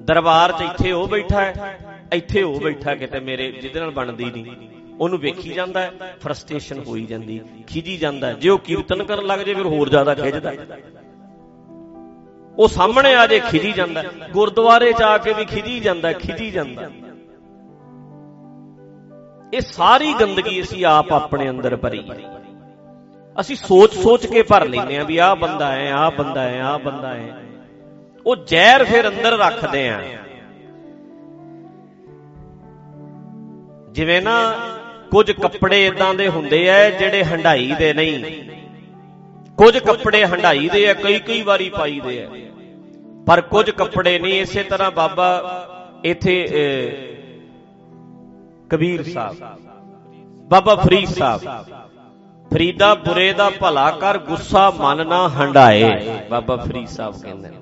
ਦਰਬਾਰ 0.00 0.52
'ਚ 0.52 0.62
ਇੱਥੇ 0.62 0.92
ਉਹ 0.92 1.06
ਬੈਠਾ 1.08 1.40
ਹੈ, 1.40 1.78
ਇੱਥੇ 2.12 2.42
ਉਹ 2.42 2.60
ਬੈਠਾ 2.60 2.94
ਕਿਤੇ 2.94 3.20
ਮੇਰੇ, 3.20 3.50
ਜਿਹਦੇ 3.52 3.80
ਨਾਲ 3.80 3.90
ਬਣਦੀ 3.90 4.24
ਨਹੀਂ 4.26 4.56
ਉਹਨੂੰ 5.00 5.18
ਵੇਖੀ 5.18 5.52
ਜਾਂਦਾ 5.52 5.80
ਹੈ 5.80 6.16
ਫਰਸਟ੍ਰੇਸ਼ਨ 6.22 6.82
ਹੋਈ 6.86 7.04
ਜਾਂਦੀ, 7.06 7.40
ਖਿਜੀ 7.68 7.96
ਜਾਂਦਾ 7.96 8.26
ਹੈ। 8.26 8.32
ਜੇ 8.32 8.48
ਉਹ 8.48 8.58
ਕੀਰਤਨ 8.58 9.02
ਕਰਨ 9.02 9.26
ਲੱਗ 9.26 9.40
ਜੇ 9.40 9.54
ਫਿਰ 9.54 9.66
ਹੋਰ 9.66 9.88
ਜ਼ਿਆਦਾ 9.88 10.14
ਖਿੱਚਦਾ 10.14 10.50
ਹੈ। 10.50 10.66
ਉਹ 12.58 12.68
ਸਾਹਮਣੇ 12.68 13.14
ਆ 13.14 13.26
ਜੇ 13.26 13.38
ਖਿਜੀ 13.40 13.72
ਜਾਂਦਾ 13.72 14.02
ਹੈ। 14.02 14.28
ਗੁਰਦੁਆਰੇ 14.32 14.92
'ਚ 14.92 15.02
ਆ 15.02 15.16
ਕੇ 15.18 15.32
ਵੀ 15.32 15.44
ਖਿਜੀ 15.44 15.78
ਜਾਂਦਾ 15.80 16.08
ਹੈ, 16.08 16.12
ਖਿਜੀ 16.12 16.50
ਜਾਂਦਾ 16.50 16.82
ਹੈ। 16.82 16.90
ਇਹ 19.54 19.60
ਸਾਰੀ 19.60 20.12
ਗੰਦਗੀ 20.20 20.60
ਅਸੀਂ 20.62 20.84
ਆਪ 20.84 21.12
ਆਪਣੇ 21.12 21.48
ਅੰਦਰ 21.50 21.76
ਭਰੀ 21.76 22.02
ਹੈ 22.10 22.16
ਅਸੀਂ 23.36 23.56
ਸੋਚ 23.56 23.94
ਸੋਚ 23.94 24.26
ਕੇ 24.26 24.42
ਭਰ 24.42 24.64
ਲੈਂਦੇ 24.68 24.96
ਆ 24.98 25.04
ਵੀ 25.04 25.16
ਆਹ 25.18 25.34
ਬੰਦਾ 25.36 25.70
ਹੈ 25.72 25.90
ਆਹ 25.92 26.10
ਬੰਦਾ 26.10 26.42
ਹੈ 26.42 26.60
ਆਹ 26.62 26.78
ਬੰਦਾ 26.78 27.14
ਹੈ 27.14 27.42
ਉਹ 28.26 28.36
ਜ਼ਹਿਰ 28.36 28.84
ਫਿਰ 28.84 29.08
ਅੰਦਰ 29.08 29.36
ਰੱਖਦੇ 29.38 29.88
ਆ 29.88 30.00
ਜਿਵੇਂ 33.92 34.20
ਨਾ 34.22 34.34
ਕੁਝ 35.10 35.30
ਕੱਪੜੇ 35.32 35.84
ਇਦਾਂ 35.86 36.12
ਦੇ 36.14 36.28
ਹੁੰਦੇ 36.28 36.68
ਆ 36.70 36.78
ਜਿਹੜੇ 36.90 37.22
ਹੰਡਾਈ 37.24 37.74
ਦੇ 37.78 37.92
ਨਹੀਂ 37.94 38.18
ਕੁਝ 39.60 39.78
ਕੱਪੜੇ 39.78 40.26
ਹੰਡਾਈ 40.26 40.68
ਦੇ 40.68 40.90
ਆ 40.90 40.94
ਕਈ 40.94 41.18
ਕਈ 41.18 41.42
ਵਾਰੀ 41.42 41.70
ਪਾਈਦੇ 41.70 42.24
ਆ। 42.24 42.28
ਪਰ 43.26 43.40
ਕੁਝ 43.40 43.70
ਕੱਪੜੇ 43.70 44.18
ਨਹੀਂ 44.18 44.40
ਇਸੇ 44.40 44.62
ਤਰ੍ਹਾਂ 44.62 44.90
ਬਾਬਾ 44.90 45.30
ਇੱਥੇ 46.04 46.44
ਅਹ, 46.44 47.10
ਕਬੀਰ 48.70 49.02
ਸਾਹਿਬ। 49.02 49.36
ਬਾਬਾ 50.48 50.74
ਫਰੀਦ 50.74 51.08
ਸਾਹਿਬ 51.08 51.40
ਫਰੀਦਾ 52.52 52.94
ਬੁਰੇ 52.94 53.32
ਦਾ 53.32 53.50
ਭਲਾ 53.50 53.90
ਕਰ 53.90 54.18
ਗੁੱਸਾ 54.18 54.70
ਮਨ 54.70 55.06
ਨਾ 55.06 55.28
ਹੰਡਾਏ 55.28 55.90
ਬਾਬਾ 56.30 56.56
ਫਰੀਦ 56.56 56.88
ਸਾਹਿਬ 56.88 57.22
ਕਹਿੰਦੇ 57.22 57.48
ਨੇ। 57.48 57.56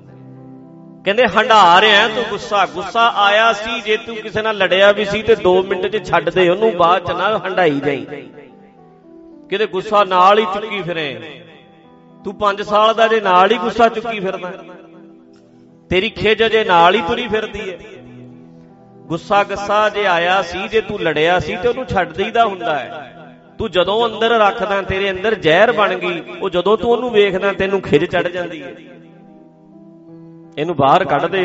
ਕਹਿੰਦੇ 1.05 1.27
ਹੰਡਾ 1.27 1.81
ਰਿਹਾ 1.81 2.07
ਤੂੰ 2.07 2.23
ਗੁੱਸਾ। 2.29 2.65
ਗੁੱਸਾ 2.65 3.09
ਆਇਆ 3.15 3.53
ਸੀ 3.53 3.81
ਜੇ 3.81 3.97
ਤੂੰ 3.97 4.15
ਕਿਸੇ 4.15 4.41
ਨਾਲ 4.41 4.57
ਲੜਿਆ 4.57 4.91
ਵੀ 4.91 5.05
ਸੀ 5.05 5.21
ਤੇ 5.23 5.35
2 5.35 5.63
ਮਿੰਟ 5.63 5.87
'ਚ 5.87 6.07
ਛੱਡ 6.07 6.29
ਦੇ 6.29 6.49
ਉਹਨੂੰ 6.49 6.71
ਬਾਅਦ 6.77 7.05
'ਚ 7.05 7.11
ਨਾ 7.11 7.37
ਹੰਡਾਈ 7.37 7.79
ਜਾਈ। 7.79 8.05
ਕਿਤੇ 9.49 9.67
ਗੁੱਸਾ 9.67 10.03
ਨਾਲ 10.03 10.39
ਹੀ 10.39 10.45
ਚੁੱਕੀ 10.45 10.81
ਫਿਰੇ। 10.81 11.41
ਤੂੰ 12.25 12.33
5 12.39 12.63
ਸਾਲ 12.63 12.93
ਦਾ 12.93 13.07
ਜੇ 13.07 13.19
ਨਾਲ 13.21 13.51
ਹੀ 13.51 13.57
ਗੁੱਸਾ 13.57 13.87
ਚੁੱਕੀ 13.89 14.19
ਫਿਰਦਾ। 14.19 14.51
ਤੇਰੀ 15.89 16.09
ਖਿਜ 16.11 16.43
ਜੇ 16.45 16.63
ਨਾਲ 16.63 16.95
ਹੀ 16.95 17.01
ਤੁਰੀ 17.01 17.27
ਫਿਰਦੀ 17.27 17.69
ਹੈ 17.69 17.77
ਗੁੱਸਾ 19.07 19.43
ਗੱਸਾ 19.43 19.77
ਜੇ 19.89 20.05
ਆਇਆ 20.07 20.41
ਸੀ, 20.41 20.67
ਜੇ 20.67 20.81
ਤੂੰ 20.81 20.99
ਲੜਿਆ 21.01 21.39
ਸੀ 21.39 21.55
ਤੇ 21.55 21.67
ਉਹਨੂੰ 21.67 21.85
ਛੱਡ 21.87 22.11
ਦੇਈਦਾ 22.13 22.45
ਹੁੰਦਾ 22.45 22.77
ਹੈ 22.79 23.15
ਤੂੰ 23.59 23.69
ਜਦੋਂ 23.71 24.05
ਅੰਦਰ 24.07 24.37
ਰੱਖਦਾ, 24.39 24.81
ਤੇਰੇ 24.81 25.09
ਅੰਦਰ 25.11 25.35
ਜ਼ਹਿਰ 25.35 25.71
ਬਣ 25.71 25.93
ਗਈ, 25.95 26.21
ਉਹ 26.41 26.49
ਜਦੋਂ 26.49 26.77
ਤੂੰ 26.77 26.91
ਉਹਨੂੰ 26.91 27.11
ਵੇਖਦਾ, 27.11 27.53
ਤੈਨੂੰ 27.53 27.81
ਖਿਜ 27.81 28.05
ਚੜ 28.05 28.27
ਜਾਂਦੀ 28.27 28.61
ਹੈ 28.63 28.73
ਇਹਨੂੰ 30.57 30.75
ਬਾਹਰ 30.75 31.03
ਕੱਢ 31.05 31.25
ਦੇ 31.25 31.43